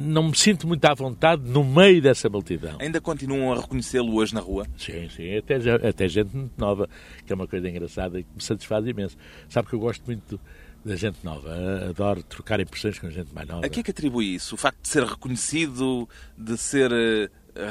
não 0.00 0.28
me 0.28 0.36
sinto 0.36 0.66
muito 0.66 0.84
à 0.84 0.94
vontade 0.94 1.42
no 1.48 1.64
meio 1.64 2.02
dessa 2.02 2.28
multidão. 2.28 2.76
Ainda 2.80 3.00
continuam 3.00 3.52
a 3.52 3.60
reconhecê-lo 3.60 4.14
hoje 4.14 4.34
na 4.34 4.40
rua? 4.40 4.66
Sim, 4.76 5.08
sim, 5.08 5.36
até, 5.36 5.56
até 5.88 6.08
gente 6.08 6.36
muito 6.36 6.58
nova, 6.58 6.88
que 7.24 7.32
é 7.32 7.34
uma 7.34 7.46
coisa 7.46 7.68
engraçada 7.68 8.18
e 8.18 8.24
que 8.24 8.30
me 8.34 8.42
satisfaz 8.42 8.86
imenso. 8.86 9.16
Sabe 9.48 9.68
que 9.68 9.74
eu 9.74 9.80
gosto 9.80 10.04
muito 10.04 10.40
da 10.84 10.96
gente 10.96 11.18
nova, 11.22 11.50
adoro 11.90 12.22
trocar 12.22 12.58
impressões 12.58 12.98
com 12.98 13.10
gente 13.10 13.34
mais 13.34 13.46
nova. 13.46 13.66
A 13.66 13.68
que 13.68 13.80
é 13.80 13.82
que 13.82 13.90
atribui 13.90 14.34
isso? 14.34 14.54
O 14.54 14.58
facto 14.58 14.80
de 14.80 14.88
ser 14.88 15.04
reconhecido, 15.04 16.08
de 16.38 16.56
ser 16.56 16.90
eh, 16.90 17.28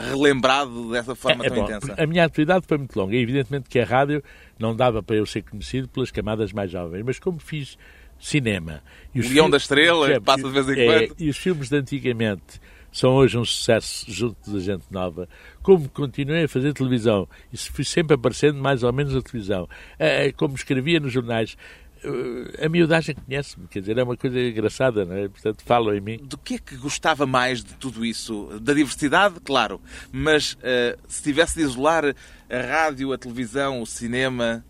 relembrado 0.10 0.92
dessa 0.92 1.16
forma 1.16 1.44
é, 1.46 1.50
tão 1.50 1.58
é 1.58 1.60
bom, 1.60 1.66
intensa? 1.66 1.96
A 1.98 2.06
minha 2.06 2.24
atividade 2.24 2.66
foi 2.68 2.78
muito 2.78 2.96
longa 2.98 3.16
e 3.16 3.20
evidentemente 3.20 3.68
que 3.68 3.80
a 3.80 3.86
rádio 3.86 4.24
não 4.60 4.76
dava 4.76 5.02
para 5.02 5.16
eu 5.16 5.26
ser 5.26 5.42
conhecido 5.42 5.88
pelas 5.88 6.12
camadas 6.12 6.54
mais 6.54 6.70
jovens, 6.70 7.04
mas 7.04 7.20
como 7.20 7.40
fiz 7.40 7.78
cinema. 8.20 8.82
E 9.14 9.22
o 9.22 9.30
Leão 9.30 9.50
da 9.50 9.58
Estrela, 9.58 10.12
é, 10.12 10.20
passa 10.20 10.44
de 10.44 10.50
vez 10.50 10.70
em 10.70 10.82
é, 10.82 10.86
quando. 10.86 11.16
E 11.20 11.30
os 11.30 11.38
filmes 11.38 11.70
de 11.70 11.78
antigamente 11.78 12.62
são 12.92 13.12
hoje 13.12 13.38
um 13.38 13.46
sucesso 13.46 14.06
junto 14.12 14.52
da 14.52 14.60
gente 14.60 14.86
nova. 14.90 15.28
Como 15.62 15.88
continuei 15.90 16.44
a 16.44 16.50
fazer 16.50 16.74
televisão, 16.74 17.28
e 17.52 17.58
fui 17.58 17.84
sempre 17.84 18.16
aparecendo 18.16 18.60
mais 18.60 18.84
ou 18.84 18.92
menos 18.92 19.14
na 19.14 19.22
televisão, 19.22 19.68
é, 19.98 20.32
como 20.32 20.56
escrevia 20.56 21.00
nos 21.00 21.14
jornais, 21.14 21.56
eh, 22.04 22.66
a 22.66 22.70
miudagem 22.70 23.16
conhece-me, 23.16 23.68
quer 23.68 23.82
dizer, 23.82 23.98
é 23.98 24.04
uma 24.04 24.16
coisa 24.16 24.40
engraçada, 24.40 25.06
não 25.06 25.16
é? 25.16 25.28
Portanto, 25.28 25.64
falam 25.66 25.94
em 25.94 26.02
mim. 26.02 26.18
Do 26.24 26.38
que 26.38 26.56
é 26.56 26.58
que 26.58 26.76
gostava 26.78 27.26
mais 27.26 27.64
de 27.64 27.74
tudo 27.74 28.06
isso? 28.06 28.60
Da 28.62 28.74
diversidade, 28.74 29.40
claro, 29.44 29.82
mas 30.12 30.54
uh, 30.54 30.98
se 31.08 31.22
tivesse 31.22 31.56
de 31.56 31.62
isolar 31.62 32.16
a 32.50 32.62
rádio, 32.62 33.12
a 33.12 33.18
televisão, 33.18 33.82
o 33.82 33.86
cinema... 33.86 34.64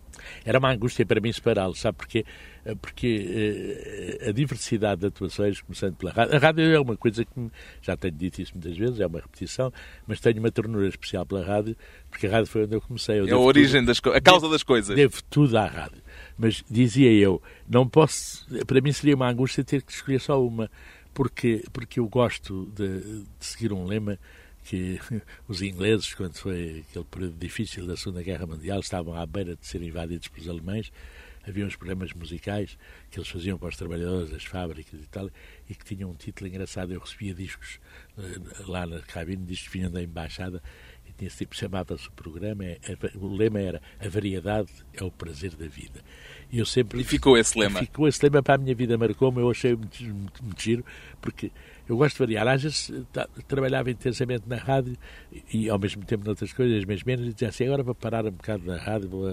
Era 0.44 0.58
uma 0.58 0.70
angústia 0.70 1.06
para 1.06 1.20
mim 1.20 1.32
separá-los, 1.32 1.80
sabe 1.80 1.96
porquê? 1.96 2.24
Eh, 2.64 2.74
porque 2.74 4.20
uh, 4.24 4.28
a 4.28 4.32
diversidade 4.32 5.00
de 5.00 5.06
atuações, 5.06 5.60
começando 5.60 5.96
pela 5.96 6.12
rádio, 6.12 6.36
a 6.36 6.38
rádio 6.38 6.64
é 6.64 6.80
uma 6.80 6.96
coisa 6.96 7.24
que, 7.24 7.50
já 7.80 7.96
tenho 7.96 8.14
dito 8.14 8.42
isso 8.42 8.52
muitas 8.54 8.76
vezes, 8.76 9.00
é 9.00 9.06
uma 9.06 9.20
repetição, 9.20 9.72
mas 10.06 10.20
tenho 10.20 10.38
uma 10.38 10.50
ternura 10.50 10.88
especial 10.88 11.24
pela 11.24 11.44
rádio, 11.44 11.76
porque 12.10 12.26
a 12.26 12.30
rádio 12.30 12.46
foi 12.46 12.64
onde 12.64 12.74
eu 12.74 12.80
comecei. 12.80 13.20
Eu 13.20 13.28
é 13.28 13.32
a 13.32 13.38
origem, 13.38 13.80
tudo, 13.84 13.86
das 13.86 14.16
a 14.16 14.20
causa 14.20 14.48
das 14.48 14.62
coisas. 14.62 14.94
Devo 14.94 15.22
tudo 15.30 15.56
à 15.56 15.66
rádio. 15.66 16.02
Mas 16.36 16.62
dizia 16.70 17.12
eu, 17.12 17.42
não 17.68 17.88
posso, 17.88 18.46
para 18.66 18.80
mim 18.80 18.92
seria 18.92 19.14
uma 19.14 19.28
angústia 19.28 19.64
ter 19.64 19.82
que 19.82 19.92
escolher 19.92 20.20
só 20.20 20.42
uma, 20.42 20.70
porque, 21.14 21.64
porque 21.72 22.00
eu 22.00 22.08
gosto 22.08 22.70
de, 22.74 23.00
de 23.00 23.26
seguir 23.40 23.72
um 23.72 23.84
lema 23.84 24.18
que 24.64 25.00
os 25.48 25.62
ingleses, 25.62 26.14
quando 26.14 26.36
foi 26.36 26.84
aquele 26.88 27.04
período 27.04 27.36
difícil 27.38 27.86
da 27.86 27.96
Segunda 27.96 28.22
Guerra 28.22 28.46
Mundial, 28.46 28.80
estavam 28.80 29.14
à 29.14 29.24
beira 29.26 29.56
de 29.56 29.66
serem 29.66 29.88
invadidos 29.88 30.28
pelos 30.28 30.48
alemães, 30.48 30.92
havia 31.46 31.66
uns 31.66 31.76
programas 31.76 32.12
musicais 32.12 32.78
que 33.10 33.18
eles 33.18 33.28
faziam 33.28 33.58
para 33.58 33.68
os 33.68 33.76
trabalhadores 33.76 34.30
das 34.30 34.44
fábricas 34.44 35.00
e 35.00 35.06
tal, 35.08 35.30
e 35.68 35.74
que 35.74 35.84
tinham 35.84 36.10
um 36.10 36.14
título 36.14 36.48
engraçado. 36.48 36.92
Eu 36.92 37.00
recebia 37.00 37.34
discos 37.34 37.80
eh, 38.18 38.62
lá 38.66 38.86
na 38.86 39.00
cabine, 39.00 39.44
discos 39.44 39.72
vinham 39.72 39.90
da 39.90 40.02
embaixada, 40.02 40.62
e 41.08 41.12
tinha 41.12 41.30
tipo, 41.30 41.56
chamava-se 41.56 42.08
o 42.08 42.12
programa, 42.12 42.64
é, 42.64 42.78
é, 42.82 42.96
o 43.16 43.34
lema 43.34 43.60
era 43.60 43.82
A 43.98 44.08
variedade 44.08 44.70
é 44.92 45.02
o 45.02 45.10
prazer 45.10 45.54
da 45.56 45.66
vida. 45.66 46.02
E, 46.50 46.58
eu 46.58 46.66
sempre, 46.66 47.00
e 47.00 47.04
ficou 47.04 47.36
esse 47.36 47.58
lema? 47.58 47.80
Ficou 47.80 48.06
esse 48.06 48.22
lema 48.22 48.42
para 48.42 48.54
a 48.54 48.58
minha 48.58 48.74
vida, 48.74 48.96
marcou-me, 48.98 49.40
eu 49.40 49.50
achei 49.50 49.74
muito, 49.74 50.02
muito, 50.02 50.44
muito 50.44 50.62
giro, 50.62 50.84
porque 51.20 51.50
eu 51.90 51.96
gosto 51.96 52.14
de 52.14 52.18
variar. 52.20 52.46
Às 52.46 52.62
vezes 52.62 52.92
trabalhava 53.48 53.90
intensamente 53.90 54.44
na 54.46 54.56
rádio 54.56 54.96
e, 55.52 55.68
ao 55.68 55.78
mesmo 55.78 56.04
tempo 56.04 56.24
noutras 56.24 56.52
coisas, 56.52 56.84
mas 56.84 57.02
menos, 57.02 57.26
e 57.26 57.32
dizia 57.32 57.48
assim: 57.48 57.64
agora 57.64 57.82
vou 57.82 57.94
parar 57.94 58.24
um 58.24 58.30
bocado 58.30 58.64
na 58.64 58.76
rádio, 58.76 59.08
vou 59.08 59.26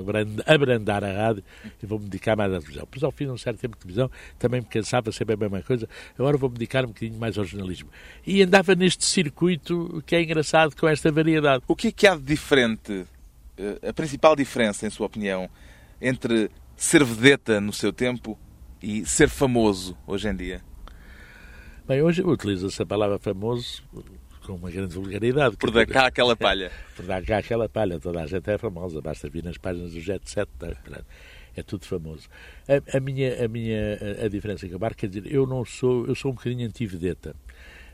abrandar 0.46 1.04
a 1.04 1.12
rádio 1.12 1.43
e 1.82 1.86
vou 1.86 2.00
me 2.00 2.06
dedicar 2.06 2.36
mais 2.36 2.52
à 2.52 2.60
televisão. 2.60 2.84
Depois, 2.86 3.04
ao 3.04 3.12
fim 3.12 3.26
de 3.26 3.32
um 3.32 3.38
certo 3.38 3.60
tempo 3.60 3.76
de 3.76 3.82
televisão, 3.82 4.10
também 4.39 4.62
me 4.62 4.67
cansava 4.67 5.12
sempre 5.12 5.36
a 5.36 5.38
mesma 5.38 5.62
coisa, 5.62 5.88
agora 6.17 6.38
vou 6.38 6.50
me 6.50 6.56
dedicar 6.56 6.84
um 6.84 6.88
bocadinho 6.88 7.20
mais 7.20 7.38
ao 7.38 7.46
jornalismo. 7.46 7.89
E 8.26 8.41
andava 8.41 8.74
neste 8.74 9.06
circuito 9.06 10.04
que 10.06 10.15
é 10.15 10.24
engraçado 10.24 10.76
com 10.76 10.88
esta 10.88 11.12
variedade. 11.12 11.63
O 11.67 11.76
que 11.76 11.89
é 11.89 11.91
que 11.91 12.08
há 12.08 12.15
de 12.15 12.24
diferente, 12.24 13.06
eh, 13.58 13.89
a 13.89 13.93
principal 13.93 14.36
diferença, 14.36 14.88
em 14.88 14.89
sua 14.89 15.06
opinião, 15.06 15.50
entre 16.02 16.50
ser 16.76 17.04
vedeta 17.04 17.62
no 17.62 17.72
seu 17.72 17.93
tempo 17.93 18.38
e 18.82 19.06
ser 19.06 19.30
famoso 19.30 19.96
hoje 20.08 20.28
em 20.28 20.36
dia? 20.36 20.66
Bem, 21.88 22.02
hoje 22.02 22.21
utiliza-se 22.21 22.82
a 22.82 22.86
palavra 22.86 23.17
famoso 23.17 23.82
com 24.45 24.56
uma 24.56 24.69
grande 24.69 24.93
vulgaridade. 24.93 25.56
Por 25.56 25.71
dar 25.71 25.86
cá 25.88 26.08
aquela 26.08 26.36
palha. 26.36 26.69
Por 26.97 27.06
dar 27.06 27.23
cá 27.23 27.38
aquela 27.38 27.69
palha. 27.69 27.97
Toda 27.97 28.21
a 28.21 28.28
gente 28.28 28.52
é 28.52 28.58
famosa, 28.58 29.02
basta 29.02 29.30
vir 29.30 29.41
nas 29.41 29.58
páginas 29.58 29.93
do 29.93 30.02
Jet 30.02 30.30
7. 30.30 30.52
Tá? 30.60 30.76
É 31.56 31.63
tudo 31.63 31.86
famoso. 31.86 32.28
A, 32.67 32.97
a, 32.97 33.00
minha, 33.00 33.45
a 33.45 33.47
minha 33.47 33.97
a 34.21 34.28
diferença 34.28 34.67
que 34.67 34.73
eu 34.73 34.80
marco, 34.80 34.97
quer 34.97 35.08
dizer, 35.08 35.32
eu 35.32 35.47
não 35.47 35.63
sou, 35.63 36.06
eu 36.08 36.13
sou 36.13 36.32
um 36.32 36.36
bocadinho 36.36 36.67
anti-vedeta. 36.67 37.34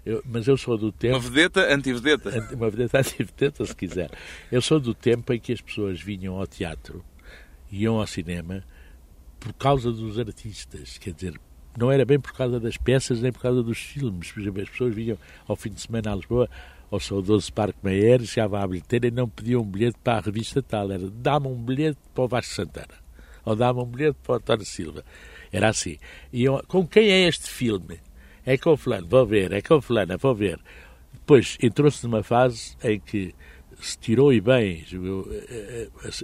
Eu, 0.03 0.23
mas 0.25 0.47
eu 0.47 0.57
sou 0.57 0.75
do 0.75 0.91
tempo. 0.91 1.17
Uma 1.17 1.29
vedeta 1.29 1.71
anti-vedeta. 1.71 2.55
Uma 2.55 2.71
vedeta 2.71 2.97
anti-vedeta, 2.99 3.63
se 3.63 3.75
quiser. 3.75 4.09
Eu 4.51 4.61
sou 4.63 4.79
do 4.79 4.95
tempo 4.95 5.31
em 5.31 5.39
que 5.39 5.53
as 5.53 5.61
pessoas 5.61 6.01
vinham 6.01 6.39
ao 6.39 6.47
teatro, 6.47 7.05
iam 7.71 7.99
ao 7.99 8.07
cinema, 8.07 8.63
por 9.39 9.53
causa 9.53 9.91
dos 9.91 10.17
artistas. 10.17 10.97
Quer 10.97 11.13
dizer, 11.13 11.39
não 11.77 11.91
era 11.91 12.05
bem 12.05 12.19
por 12.19 12.33
causa 12.33 12.59
das 12.59 12.77
peças 12.77 13.21
nem 13.21 13.31
por 13.31 13.41
causa 13.41 13.63
dos 13.63 13.77
filmes. 13.77 14.31
Por 14.31 14.41
exemplo, 14.41 14.61
as 14.61 14.69
pessoas 14.69 14.95
vinham 14.95 15.17
ao 15.47 15.55
fim 15.55 15.69
de 15.69 15.81
semana 15.81 16.11
a 16.11 16.15
Lisboa 16.15 16.49
ao 16.91 16.99
saudoso 16.99 17.51
Parque 17.51 17.79
Meyer, 17.81 18.23
chegavam 18.23 18.61
à 18.61 18.67
bilheteira 18.67 19.07
e 19.07 19.11
não 19.11 19.27
pediam 19.27 19.61
um 19.61 19.65
bilhete 19.65 19.97
para 20.03 20.19
a 20.19 20.21
revista 20.21 20.61
tal. 20.61 20.91
Era 20.91 21.09
dá-me 21.09 21.47
um 21.47 21.55
bilhete 21.55 21.97
para 22.13 22.23
o 22.23 22.27
Vasco 22.27 22.53
Santana. 22.53 22.93
Ou 23.43 23.55
dá-me 23.55 23.79
um 23.79 23.85
bilhete 23.85 24.17
para 24.23 24.33
o 24.33 24.35
António 24.35 24.65
Silva. 24.65 25.03
Era 25.51 25.69
assim. 25.69 25.97
E 26.31 26.43
eu, 26.43 26.63
com 26.67 26.85
quem 26.85 27.09
é 27.09 27.27
este 27.27 27.49
filme? 27.49 27.99
É 28.45 28.57
com 28.57 28.77
fulano, 28.77 29.07
vou 29.07 29.25
ver. 29.25 29.51
É 29.53 29.61
com 29.61 29.81
fulano, 29.81 30.17
vou 30.19 30.35
ver. 30.35 30.59
Depois 31.11 31.57
entrou-se 31.63 32.03
numa 32.03 32.21
fase 32.21 32.75
em 32.83 32.99
que 32.99 33.33
se 33.81 33.97
tirou 33.97 34.31
e 34.31 34.39
bem 34.39 34.85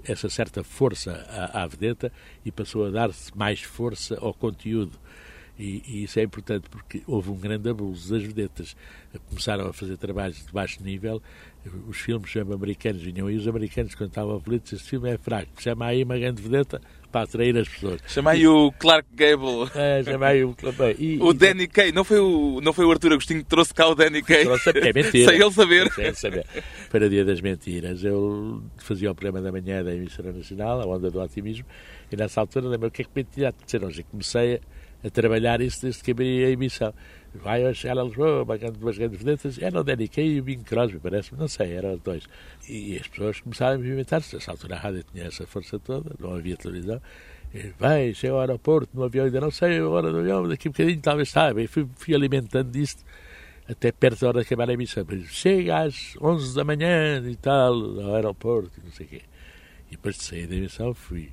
essa 0.07 0.29
certa 0.29 0.63
força 0.63 1.11
à, 1.29 1.63
à 1.63 1.67
vedeta 1.67 2.11
e 2.45 2.51
passou 2.51 2.85
a 2.85 2.89
dar-se 2.91 3.35
mais 3.35 3.61
força 3.61 4.17
ao 4.19 4.33
conteúdo. 4.33 4.99
E, 5.59 5.83
e, 5.85 6.03
isso 6.05 6.17
é 6.17 6.23
importante 6.23 6.69
porque 6.69 7.03
houve 7.05 7.29
um 7.29 7.35
grande 7.35 7.69
abuso 7.69 8.13
das 8.13 8.23
vedetas. 8.23 8.77
Começaram 9.27 9.67
a 9.67 9.73
fazer 9.73 9.97
trabalhos 9.97 10.45
de 10.45 10.53
baixo 10.53 10.81
nível. 10.81 11.21
Os 11.87 11.97
filmes 11.97 12.35
americanos 12.37 13.01
vinham 13.01 13.27
aí, 13.27 13.35
os 13.35 13.45
americanos, 13.45 13.93
quando 13.93 14.09
estavam 14.09 14.37
aflitos, 14.37 14.71
este 14.71 14.89
filme 14.89 15.09
é 15.09 15.17
fraco. 15.17 15.49
Chama 15.61 15.87
aí 15.87 16.01
uma 16.01 16.17
grande 16.17 16.41
vedeta 16.41 16.81
para 17.11 17.23
atrair 17.23 17.57
as 17.57 17.67
pessoas. 17.67 17.99
Chama 18.07 18.31
aí 18.31 18.47
o 18.47 18.71
Clark 18.71 19.09
Gable. 19.13 19.69
É, 19.75 20.01
chama 20.03 20.27
aí 20.27 20.45
o. 20.45 20.55
E, 20.97 21.17
o 21.19 21.31
e, 21.31 21.33
Danny 21.33 21.67
Kay. 21.67 21.91
Não 21.91 22.05
foi 22.05 22.19
o, 22.19 22.61
não 22.61 22.71
foi 22.71 22.85
o 22.85 22.91
Arthur 22.91 23.13
Agostinho 23.13 23.39
que 23.39 23.49
trouxe 23.49 23.73
cá 23.73 23.87
o 23.87 23.95
Danny 23.95 24.21
Kay? 24.21 24.45
Trouxe, 24.45 24.69
é 24.69 24.93
mentira. 24.93 25.31
Sem 25.31 25.41
ele 25.41 25.51
saber. 25.51 25.91
Sem 25.91 26.05
ele 26.05 26.15
saber. 26.15 26.45
Para 26.89 27.09
Dia 27.09 27.25
das 27.25 27.41
Mentiras, 27.41 28.03
eu 28.03 28.63
fazia 28.77 29.11
o 29.11 29.15
programa 29.15 29.41
da 29.41 29.51
manhã 29.51 29.83
da 29.83 29.93
emissora 29.93 30.31
nacional, 30.31 30.81
a 30.81 30.85
Onda 30.85 31.11
do 31.11 31.19
Otimismo, 31.21 31.65
e 32.11 32.15
nessa 32.15 32.39
altura 32.39 32.67
lembro 32.67 32.87
o 32.87 32.91
que 32.91 33.01
é 33.01 33.05
que 33.05 33.11
me 33.13 33.23
tinha 33.23 33.51
de 33.51 33.65
dizer 33.65 33.83
hoje. 33.83 34.03
Comecei 34.03 34.55
a 34.55 34.59
a 35.03 35.09
trabalhar 35.09 35.61
isso 35.61 35.81
desde 35.81 36.03
que 36.03 36.11
abri 36.11 36.43
a 36.43 36.49
emissão. 36.49 36.93
Vai 37.33 37.65
a 37.65 37.73
chegar 37.73 37.97
a 37.99 38.03
Lisboa, 38.03 38.43
marcando 38.43 38.77
duas 38.77 38.97
grandes 38.97 39.19
vedetas, 39.21 39.59
era 39.59 39.79
o 39.79 39.83
Danny 39.83 40.09
e 40.17 40.39
o 40.39 40.43
Bing 40.43 40.63
Crosby, 40.63 40.99
parece-me, 40.99 41.39
não 41.39 41.47
sei, 41.47 41.73
eram 41.73 41.93
os 41.93 42.01
dois. 42.01 42.23
E 42.67 42.97
as 42.97 43.07
pessoas 43.07 43.39
começaram 43.39 43.75
a 43.75 43.77
movimentar-se. 43.77 44.35
Nessa 44.35 44.51
altura 44.51 44.75
a 44.75 44.79
rádio 44.79 45.03
tinha 45.11 45.25
essa 45.25 45.45
força 45.45 45.79
toda, 45.79 46.15
não 46.19 46.33
havia 46.33 46.57
televisão. 46.57 46.99
E, 47.53 47.71
vai, 47.77 48.13
chega 48.13 48.33
ao 48.33 48.39
aeroporto, 48.39 48.89
no 48.93 49.03
avião, 49.03 49.25
ainda 49.25 49.41
não 49.41 49.51
sei 49.51 49.77
a 49.77 49.87
hora 49.87 50.11
do 50.11 50.19
avião, 50.19 50.47
daqui 50.47 50.67
a 50.67 50.69
um 50.69 50.71
bocadinho 50.71 51.01
talvez 51.01 51.29
saiba. 51.29 51.61
E 51.61 51.67
fui, 51.67 51.87
fui 51.95 52.15
alimentando 52.15 52.75
isto 52.75 53.03
até 53.67 53.91
perto 53.91 54.21
da 54.21 54.27
hora 54.29 54.39
de 54.39 54.45
acabar 54.47 54.69
a 54.69 54.73
emissão. 54.73 55.05
Chega 55.27 55.83
às 55.83 56.15
11 56.19 56.55
da 56.55 56.63
manhã 56.63 57.23
e 57.29 57.35
tal, 57.35 57.73
ao 58.01 58.15
aeroporto, 58.15 58.81
não 58.83 58.91
sei 58.91 59.05
o 59.05 59.09
quê. 59.09 59.21
E 59.87 59.91
depois 59.91 60.17
de 60.17 60.23
sair 60.23 60.47
da 60.47 60.55
emissão, 60.55 60.93
fui 60.93 61.31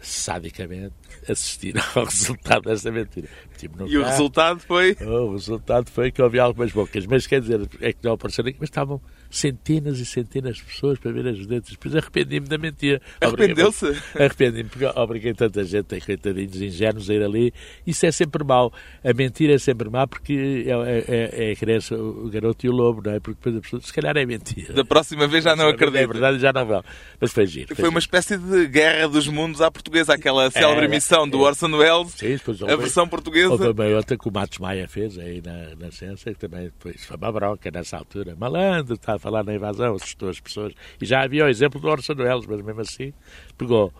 sadicamente 0.00 0.94
assistir 1.28 1.74
ao 1.94 2.04
resultado 2.06 2.64
desta 2.64 2.90
mentira. 2.90 3.28
Tipo, 3.56 3.86
e 3.86 3.92
carro, 3.92 4.02
o 4.02 4.04
resultado 4.04 4.60
foi? 4.60 4.96
Oh, 5.00 5.28
o 5.28 5.32
resultado 5.32 5.90
foi 5.90 6.10
que 6.10 6.20
havia 6.22 6.42
algumas 6.42 6.72
bocas, 6.72 7.06
mas 7.06 7.26
quer 7.26 7.40
dizer, 7.40 7.68
é 7.80 7.92
que 7.92 7.98
não 8.02 8.12
apareceram, 8.12 8.52
mas 8.58 8.68
estavam 8.68 9.00
centenas 9.30 9.98
e 9.98 10.06
centenas 10.06 10.56
de 10.56 10.64
pessoas 10.64 10.98
para 10.98 11.12
ver 11.12 11.26
as 11.28 11.46
dentes. 11.46 11.70
Depois 11.72 11.94
arrependi-me 11.94 12.46
da 12.46 12.58
mentira. 12.58 13.00
Arrependeu-se? 13.20 13.86
Arrependi-me, 14.14 14.68
porque 14.68 14.84
obriguei 14.84 15.34
tanta 15.34 15.64
gente, 15.64 16.00
coitadinhos 16.00 16.60
ingênuos, 16.60 17.10
a 17.10 17.14
ir 17.14 17.22
ali. 17.22 17.52
Isso 17.86 18.06
é 18.06 18.12
sempre 18.12 18.44
mau. 18.44 18.72
A 19.04 19.12
mentira 19.12 19.54
é 19.54 19.58
sempre 19.58 19.88
má 19.88 20.06
porque 20.06 20.64
é, 20.66 20.70
é, 20.70 21.04
é, 21.08 21.48
é 21.48 21.52
a 21.52 21.56
criança, 21.56 21.96
o 21.96 22.28
garoto 22.28 22.66
e 22.66 22.68
o 22.68 22.72
lobo, 22.72 23.02
não 23.04 23.12
é? 23.12 23.20
Porque 23.20 23.38
depois 23.38 23.56
a 23.56 23.60
pessoa, 23.60 23.82
se 23.82 23.92
calhar 23.92 24.16
é 24.16 24.24
mentira. 24.24 24.72
Da 24.72 24.84
próxima 24.84 25.26
vez 25.26 25.44
já 25.44 25.54
não 25.54 25.68
acredito. 25.68 25.96
É 25.96 26.06
verdade, 26.06 26.38
já 26.38 26.52
não 26.52 26.66
vão. 26.66 26.84
Mas 27.20 27.32
foi 27.32 27.46
giro. 27.46 27.68
Foi, 27.68 27.76
foi 27.76 27.88
uma 27.88 27.98
espécie 27.98 28.36
de 28.36 28.66
guerra 28.66 29.08
dos 29.08 29.28
mundos 29.28 29.60
à 29.60 29.70
portuguesa, 29.70 30.14
aquela 30.14 30.50
célebre 30.50 30.86
emissão 30.86 31.28
do 31.28 31.40
Orson 31.40 31.70
Welles, 31.76 32.12
Sim, 32.12 32.38
a 32.68 32.76
versão 32.76 33.08
portuguesa. 33.08 33.45
Houve 33.52 33.64
também 33.64 33.94
outra 33.94 34.16
que 34.16 34.28
o 34.28 34.32
Matos 34.32 34.58
Maia 34.58 34.88
fez 34.88 35.18
aí 35.18 35.42
na, 35.42 35.74
na 35.76 35.90
ciência, 35.90 36.32
que 36.32 36.38
também 36.38 36.70
foi, 36.78 36.94
foi 36.94 37.16
uma 37.16 37.32
bronca 37.32 37.70
nessa 37.70 37.96
altura. 37.96 38.36
Malandro, 38.36 38.94
está 38.94 39.14
a 39.14 39.18
falar 39.18 39.44
na 39.44 39.54
invasão, 39.54 39.94
assustou 39.94 40.28
as 40.28 40.40
pessoas. 40.40 40.72
E 41.00 41.06
já 41.06 41.22
havia 41.22 41.44
o 41.44 41.48
exemplo 41.48 41.80
do 41.80 41.88
Orson 41.88 42.14
Welles, 42.14 42.46
mas 42.46 42.62
mesmo 42.62 42.80
assim 42.80 43.12
pegou. 43.56 43.92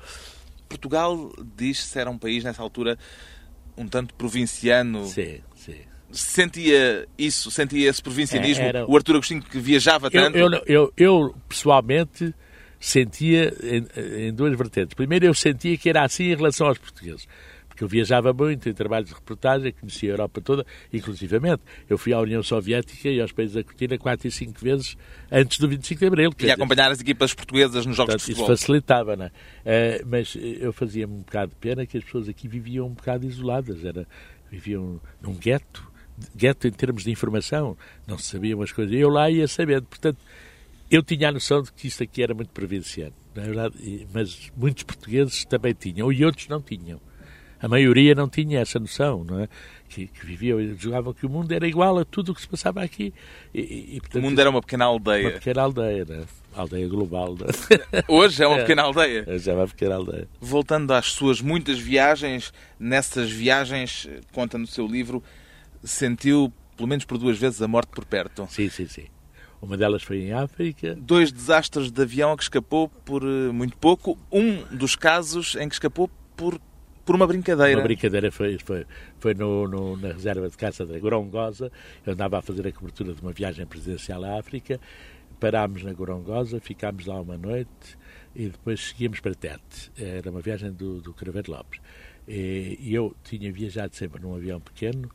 Portugal 0.68 1.32
diz-se 1.56 1.98
era 1.98 2.11
um 2.11 2.18
país 2.18 2.44
nessa 2.44 2.62
altura 2.62 2.98
um 3.76 3.87
tanto 3.87 4.14
provinciano. 4.14 5.06
Sim, 5.06 5.40
sim. 5.54 5.76
Sentia 6.11 7.06
isso, 7.18 7.50
sentia 7.50 7.90
esse 7.90 8.02
provincianismo? 8.02 8.64
É, 8.64 8.68
era... 8.68 8.90
O 8.90 8.96
Artur 8.96 9.16
Agostinho 9.16 9.42
que 9.42 9.59
viajava 9.59 10.11
tanto? 10.11 10.37
Eu, 10.37 10.50
eu, 10.50 10.62
eu, 10.66 10.92
eu 10.96 11.35
pessoalmente 11.48 12.35
sentia 12.78 13.52
em, 13.62 14.28
em 14.28 14.32
duas 14.32 14.56
vertentes. 14.56 14.94
Primeiro, 14.94 15.26
eu 15.26 15.35
sentia 15.35 15.76
que 15.76 15.88
era 15.88 16.04
assim 16.04 16.24
em 16.24 16.37
relação 16.37 16.66
aos 16.66 16.78
portugueses 16.78 17.26
porque 17.76 17.84
eu 17.84 17.88
viajava 17.88 18.32
muito 18.32 18.66
em 18.70 18.72
trabalhos 18.72 19.10
de 19.10 19.14
reportagem, 19.14 19.70
conhecia 19.70 20.10
a 20.10 20.14
Europa 20.14 20.40
toda, 20.40 20.66
inclusivamente. 20.90 21.62
Eu 21.86 21.98
fui 21.98 22.14
à 22.14 22.18
União 22.18 22.42
Soviética 22.42 23.10
e 23.10 23.20
aos 23.20 23.32
países 23.32 23.54
da 23.54 23.62
cortina 23.62 23.98
quatro 23.98 24.26
e 24.26 24.30
cinco 24.30 24.58
vezes 24.58 24.96
antes 25.30 25.58
do 25.58 25.68
25 25.68 26.00
de 26.00 26.06
Abril. 26.06 26.30
E 26.40 26.50
acompanhar 26.50 26.90
as 26.90 27.02
equipas 27.02 27.34
portuguesas 27.34 27.84
nos 27.84 27.94
jogos 27.94 28.14
portanto, 28.14 28.20
de 28.20 28.34
futebol. 28.34 28.50
Isso 28.50 28.64
facilitava, 28.64 29.14
não 29.14 29.26
é? 29.26 29.28
Uh, 29.28 30.06
mas 30.06 30.34
eu 30.40 30.72
fazia-me 30.72 31.12
um 31.12 31.18
bocado 31.18 31.50
de 31.50 31.56
pena 31.56 31.84
que 31.84 31.98
as 31.98 32.04
pessoas 32.04 32.30
aqui 32.30 32.48
viviam 32.48 32.86
um 32.86 32.94
bocado 32.94 33.26
isoladas, 33.26 33.84
era, 33.84 34.08
viviam 34.50 34.98
num 35.20 35.34
gueto, 35.34 35.86
gueto 36.34 36.66
em 36.66 36.72
termos 36.72 37.04
de 37.04 37.10
informação, 37.10 37.76
não 38.06 38.16
se 38.16 38.24
sabiam 38.30 38.62
as 38.62 38.72
coisas. 38.72 38.94
Eu 38.94 39.10
lá 39.10 39.30
ia 39.30 39.46
sabendo, 39.46 39.82
portanto, 39.82 40.18
eu 40.90 41.02
tinha 41.02 41.28
a 41.28 41.32
noção 41.32 41.62
de 41.62 41.70
que 41.74 41.88
isto 41.88 42.02
aqui 42.02 42.22
era 42.22 42.32
muito 42.32 42.52
provinciano, 42.52 43.12
na 43.34 43.42
é 43.42 43.44
verdade, 43.44 44.08
mas 44.14 44.50
muitos 44.56 44.82
portugueses 44.84 45.44
também 45.44 45.74
tinham, 45.74 46.10
e 46.10 46.24
outros 46.24 46.48
não 46.48 46.62
tinham. 46.62 46.98
A 47.66 47.68
maioria 47.68 48.14
não 48.14 48.29
tinha 48.29 48.61
essa 48.61 48.79
noção, 48.79 49.24
não 49.24 49.40
é? 49.40 49.48
Que, 49.88 50.07
que 50.07 50.24
viviam 50.24 50.61
julgavam 50.79 51.12
que 51.12 51.26
o 51.26 51.29
mundo 51.29 51.50
era 51.50 51.66
igual 51.66 51.98
a 51.98 52.05
tudo 52.05 52.31
o 52.31 52.35
que 52.35 52.40
se 52.40 52.46
passava 52.46 52.81
aqui. 52.81 53.12
E, 53.52 53.96
e, 53.96 54.00
portanto, 54.00 54.22
o 54.22 54.24
mundo 54.24 54.40
era 54.40 54.48
uma 54.48 54.61
pequena 54.61 54.85
aldeia. 54.85 55.29
Uma 55.29 55.33
pequena 55.33 55.62
aldeia, 55.62 56.05
né? 56.05 56.24
aldeia 56.55 56.87
global. 56.87 57.35
Né? 57.35 57.46
Hoje 58.07 58.40
é 58.40 58.46
uma 58.46 58.59
é, 58.59 58.61
pequena 58.61 58.83
aldeia. 58.83 59.24
Hoje 59.26 59.50
é 59.50 59.52
uma 59.52 59.66
pequena 59.66 59.96
aldeia. 59.96 60.29
Voltando 60.40 60.92
às 60.92 61.07
suas 61.07 61.40
muitas 61.40 61.76
viagens, 61.76 62.52
nessas 62.79 63.33
viagens, 63.33 64.09
conta 64.33 64.57
no 64.57 64.66
seu 64.68 64.87
livro, 64.87 65.20
sentiu 65.83 66.52
pelo 66.76 66.88
menos 66.88 67.05
por 67.05 67.18
duas 67.18 67.37
vezes 67.37 67.61
a 67.61 67.66
morte 67.66 67.88
por 67.88 68.05
perto. 68.05 68.46
Sim, 68.48 68.68
sim, 68.68 68.87
sim. 68.87 69.07
Uma 69.61 69.76
delas 69.76 70.05
foi 70.05 70.18
em 70.18 70.33
África. 70.33 70.94
Dois 70.94 71.33
desastres 71.33 71.90
de 71.90 72.00
avião 72.00 72.31
a 72.31 72.37
que 72.37 72.44
escapou 72.44 72.88
por 72.88 73.24
eh, 73.24 73.50
muito 73.50 73.76
pouco. 73.76 74.16
Um 74.31 74.62
dos 74.70 74.94
casos 74.94 75.57
em 75.57 75.68
que 75.68 75.74
escapou 75.74 76.09
por 76.37 76.61
por 77.06 77.14
uma 77.14 77.26
brincadeira. 77.26 77.78
Uma 77.78 77.84
brincadeira 77.84 78.32
foi, 78.32 78.58
foi, 78.58 78.84
foi 79.18 79.32
no, 79.32 79.68
no, 79.68 79.96
na 79.96 80.08
reserva 80.08 80.50
de 80.50 80.56
caça 80.56 80.84
da 80.84 80.98
Gorongosa. 80.98 81.70
Eu 82.04 82.12
andava 82.12 82.38
a 82.38 82.42
fazer 82.42 82.66
a 82.66 82.72
cobertura 82.72 83.14
de 83.14 83.22
uma 83.22 83.32
viagem 83.32 83.64
presidencial 83.64 84.24
à 84.24 84.38
África. 84.38 84.80
Parámos 85.38 85.84
na 85.84 85.92
Gorongosa, 85.92 86.60
ficámos 86.60 87.06
lá 87.06 87.20
uma 87.20 87.38
noite 87.38 87.96
e 88.34 88.48
depois 88.48 88.88
seguíamos 88.88 89.20
para 89.20 89.34
Tete. 89.34 89.92
Era 89.96 90.30
uma 90.30 90.40
viagem 90.40 90.72
do, 90.72 91.00
do 91.00 91.14
Craveiro 91.14 91.52
Lopes. 91.52 91.80
E, 92.26 92.92
eu 92.92 93.14
tinha 93.22 93.52
viajado 93.52 93.94
sempre 93.94 94.20
num 94.20 94.34
avião 94.34 94.60
pequeno 94.60 95.08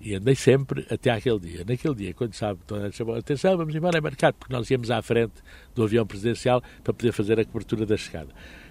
e 0.00 0.14
andei 0.14 0.34
sempre 0.34 0.84
até 0.90 1.10
aquele 1.10 1.38
dia. 1.38 1.64
Naquele 1.64 1.94
dia, 1.94 2.14
quando 2.14 2.34
sabe, 2.34 2.60
chamou 2.92 3.14
atenção, 3.14 3.56
vamos 3.56 3.74
embora 3.74 3.98
embarcar, 3.98 4.32
porque 4.32 4.52
nós 4.52 4.68
íamos 4.70 4.90
à 4.90 5.00
frente 5.02 5.34
do 5.74 5.84
avião 5.84 6.04
presidencial 6.04 6.60
para 6.82 6.92
poder 6.92 7.12
fazer 7.12 7.38
a 7.38 7.44
cobertura 7.44 7.86
da 7.86 7.96
chegada. 7.96 8.30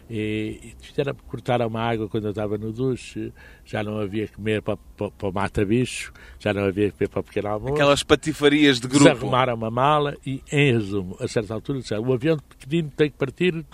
E, 0.10 0.74
e 0.74 1.14
cortaram 1.28 1.68
uma 1.68 1.82
água 1.82 2.08
quando 2.08 2.26
eu 2.26 2.30
estava 2.30 2.58
no 2.58 2.72
duche, 2.72 3.34
já 3.66 3.84
não 3.84 4.00
havia 4.00 4.28
comer 4.28 4.62
para, 4.62 4.78
para, 4.78 5.12
para 5.12 5.28
o 5.28 5.32
mata-bicho, 5.34 6.14
já 6.40 6.54
não 6.54 6.64
havia 6.64 6.92
comer 6.92 7.10
para 7.10 7.20
o 7.20 7.24
pequeno 7.24 7.50
almoço. 7.50 7.74
Aquelas 7.74 8.04
patifarias 8.04 8.80
de 8.80 8.88
grupo. 8.88 9.04
Desarrumaram 9.04 9.56
uma 9.56 9.70
mala 9.70 10.16
e, 10.26 10.42
em 10.52 10.72
resumo, 10.72 11.18
a 11.20 11.28
certa 11.28 11.54
altura 11.54 11.80
disseram, 11.80 12.04
o 12.04 12.14
avião 12.14 12.38
pequenino 12.38 12.92
tem 12.96 13.10
que 13.12 13.18
partir, 13.18 13.66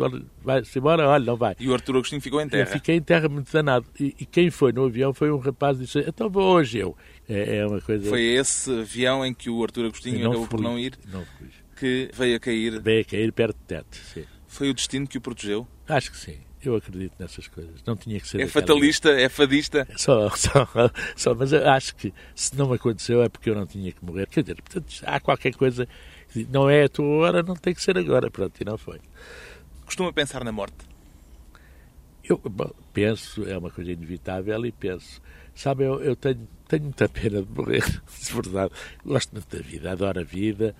vai-se 0.43 0.79
embora, 0.79 1.07
olha, 1.07 1.23
não 1.23 1.35
vai. 1.35 1.55
E 1.59 1.69
o 1.69 1.73
Arturo 1.73 1.99
Agostinho 1.99 2.21
ficou 2.21 2.41
em 2.41 2.49
terra. 2.49 2.63
Eu 2.63 2.67
fiquei 2.67 2.95
em 2.95 3.01
terra 3.01 3.29
muito 3.29 3.51
danado. 3.51 3.85
E, 3.99 4.15
e 4.19 4.25
quem 4.25 4.49
foi 4.49 4.71
no 4.71 4.85
avião 4.85 5.13
foi 5.13 5.31
um 5.31 5.37
rapaz 5.37 5.77
que 5.77 5.83
disse, 5.83 5.99
então 5.99 6.29
vou 6.29 6.43
hoje 6.55 6.79
eu. 6.79 6.97
É, 7.29 7.57
é, 7.57 7.67
uma 7.67 7.79
coisa... 7.79 8.09
Foi 8.09 8.21
esse 8.21 8.71
avião 8.79 9.23
em 9.25 9.33
que 9.33 9.49
o 9.49 9.63
Arturo 9.63 9.87
Agostinho 9.87 10.27
acabou 10.27 10.47
por 10.47 10.59
não 10.59 10.79
ir? 10.79 10.97
Não 11.11 11.23
fui. 11.37 11.47
Que 11.77 12.09
veio 12.13 12.37
a 12.37 12.39
cair? 12.39 12.81
Veio 12.81 13.01
a 13.01 13.05
cair 13.05 13.31
perto 13.31 13.57
de 13.57 13.63
Tete, 13.65 13.97
sim. 13.97 14.23
Foi 14.53 14.69
o 14.69 14.73
destino 14.73 15.07
que 15.07 15.17
o 15.17 15.21
protegeu? 15.21 15.67
Acho 15.87 16.11
que 16.11 16.17
sim. 16.17 16.37
Eu 16.63 16.75
acredito 16.75 17.15
nessas 17.17 17.47
coisas. 17.47 17.83
Não 17.87 17.95
tinha 17.95 18.19
que 18.19 18.27
ser. 18.27 18.39
É 18.39 18.47
fatalista? 18.47 19.09
É 19.09 19.27
fadista? 19.27 19.87
Só, 19.97 20.29
só, 20.37 20.69
só, 21.15 21.33
mas 21.33 21.51
eu 21.51 21.67
acho 21.67 21.95
que 21.95 22.13
se 22.35 22.55
não 22.55 22.71
aconteceu 22.71 23.23
é 23.23 23.27
porque 23.27 23.49
eu 23.49 23.55
não 23.55 23.65
tinha 23.65 23.91
que 23.91 24.05
morrer. 24.05 24.27
Quer 24.27 24.43
dizer, 24.43 24.61
portanto, 24.61 24.93
há 25.07 25.19
qualquer 25.19 25.55
coisa 25.55 25.87
que 26.31 26.47
não 26.51 26.69
é 26.69 26.83
a 26.83 26.89
tua 26.89 27.07
hora, 27.07 27.41
não 27.41 27.55
tem 27.55 27.73
que 27.73 27.81
ser 27.81 27.97
agora. 27.97 28.29
Pronto, 28.29 28.53
e 28.61 28.63
não 28.63 28.77
foi. 28.77 29.01
Costuma 29.85 30.13
pensar 30.13 30.43
na 30.43 30.51
morte? 30.51 30.85
Eu 32.23 32.37
bom, 32.37 32.69
penso, 32.93 33.49
é 33.49 33.57
uma 33.57 33.71
coisa 33.71 33.91
inevitável 33.91 34.63
e 34.67 34.71
penso. 34.71 35.19
Sabe, 35.55 35.83
eu, 35.83 35.99
eu 35.99 36.15
tenho, 36.15 36.47
tenho 36.67 36.83
muita 36.83 37.09
pena 37.09 37.41
de 37.41 37.51
morrer, 37.51 37.81
de 38.21 38.33
verdade. 38.33 38.71
Gosto 39.03 39.31
muito 39.31 39.57
da 39.57 39.63
vida, 39.63 39.91
adoro 39.91 40.19
a 40.19 40.23
vida 40.23 40.75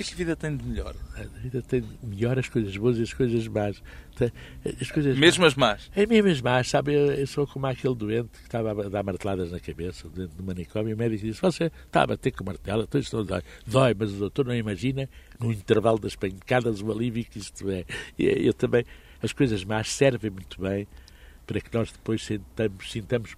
que 0.00 0.04
é 0.04 0.06
que 0.06 0.14
a 0.14 0.16
vida 0.16 0.36
tem 0.36 0.56
de 0.56 0.64
melhor? 0.64 0.94
A 1.14 1.22
vida 1.38 1.60
tem 1.60 1.84
melhor 2.02 2.38
as 2.38 2.48
coisas 2.48 2.74
boas 2.76 2.96
e 2.96 3.02
as 3.02 3.12
coisas 3.12 3.46
más. 3.48 3.82
As 4.80 4.90
coisas 4.90 5.18
mesmo 5.18 5.44
as 5.44 5.54
más? 5.54 5.90
É 5.94 6.06
mesmo 6.06 6.30
as 6.30 6.40
más, 6.40 6.68
sabe? 6.68 6.94
Eu, 6.94 7.12
eu, 7.12 7.26
sou 7.26 7.46
como 7.46 7.66
aquele 7.66 7.94
doente 7.94 8.30
que 8.30 8.44
estava 8.44 8.70
a 8.70 8.88
dar 8.88 9.02
marteladas 9.02 9.52
na 9.52 9.60
cabeça, 9.60 10.08
dentro 10.08 10.36
do 10.36 10.42
manicômio, 10.42 10.90
e 10.90 10.94
o 10.94 10.96
médico 10.96 11.26
disse: 11.26 11.40
Você 11.40 11.64
está 11.64 12.02
a 12.02 12.06
bater 12.06 12.32
com 12.32 12.44
martelo, 12.44 12.84
então 12.84 13.00
isto 13.00 13.16
não 13.16 13.24
dói. 13.24 13.42
Dói, 13.66 13.94
mas 13.98 14.12
o 14.12 14.16
doutor 14.16 14.46
não 14.46 14.54
imagina, 14.54 15.08
no 15.38 15.52
intervalo 15.52 15.98
das 15.98 16.16
pancadas, 16.16 16.80
o 16.80 16.90
alívio 16.90 17.24
que 17.24 17.38
isto 17.38 17.68
é. 17.70 17.84
E 18.18 18.46
eu 18.46 18.54
também, 18.54 18.84
as 19.22 19.32
coisas 19.32 19.64
más 19.64 19.90
servem 19.90 20.30
muito 20.30 20.60
bem 20.60 20.86
para 21.46 21.60
que 21.60 21.74
nós 21.76 21.92
depois 21.92 22.24
sintamos, 22.24 22.90
sintamos 22.90 23.36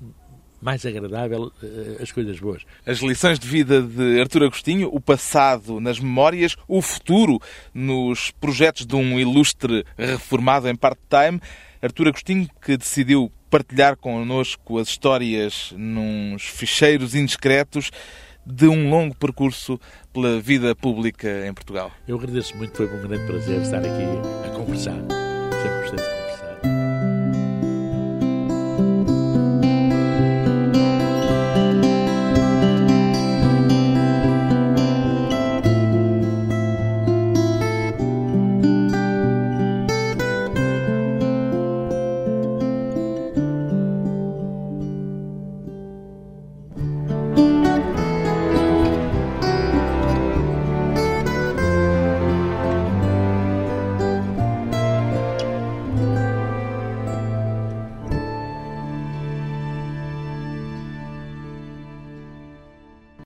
mais 0.62 0.86
agradável 0.86 1.52
uh, 1.62 2.02
as 2.02 2.12
coisas 2.12 2.38
boas. 2.38 2.62
As 2.86 3.00
lições 3.00 3.38
de 3.38 3.48
vida 3.48 3.82
de 3.82 4.20
Artur 4.20 4.44
Agostinho, 4.44 4.88
o 4.92 5.00
passado 5.00 5.80
nas 5.80 5.98
memórias, 5.98 6.56
o 6.68 6.80
futuro 6.80 7.40
nos 7.74 8.30
projetos 8.30 8.86
de 8.86 8.94
um 8.94 9.18
ilustre 9.18 9.84
reformado 9.98 10.68
em 10.68 10.76
part-time. 10.76 11.40
Artur 11.82 12.06
Agostinho 12.06 12.48
que 12.64 12.76
decidiu 12.76 13.30
partilhar 13.50 13.96
connosco 13.96 14.78
as 14.78 14.88
histórias 14.88 15.74
nos 15.76 16.44
ficheiros 16.44 17.14
indiscretos 17.14 17.90
de 18.46 18.66
um 18.66 18.88
longo 18.88 19.14
percurso 19.16 19.78
pela 20.12 20.40
vida 20.40 20.74
pública 20.74 21.46
em 21.46 21.52
Portugal. 21.52 21.90
Eu 22.06 22.16
agradeço 22.16 22.56
muito, 22.56 22.76
foi 22.76 22.86
um 22.86 23.02
grande 23.02 23.26
prazer 23.26 23.60
estar 23.60 23.78
aqui 23.78 24.46
a 24.46 24.50
conversar. 24.50 24.96
Sempre 25.62 25.90
gostei 25.90 26.21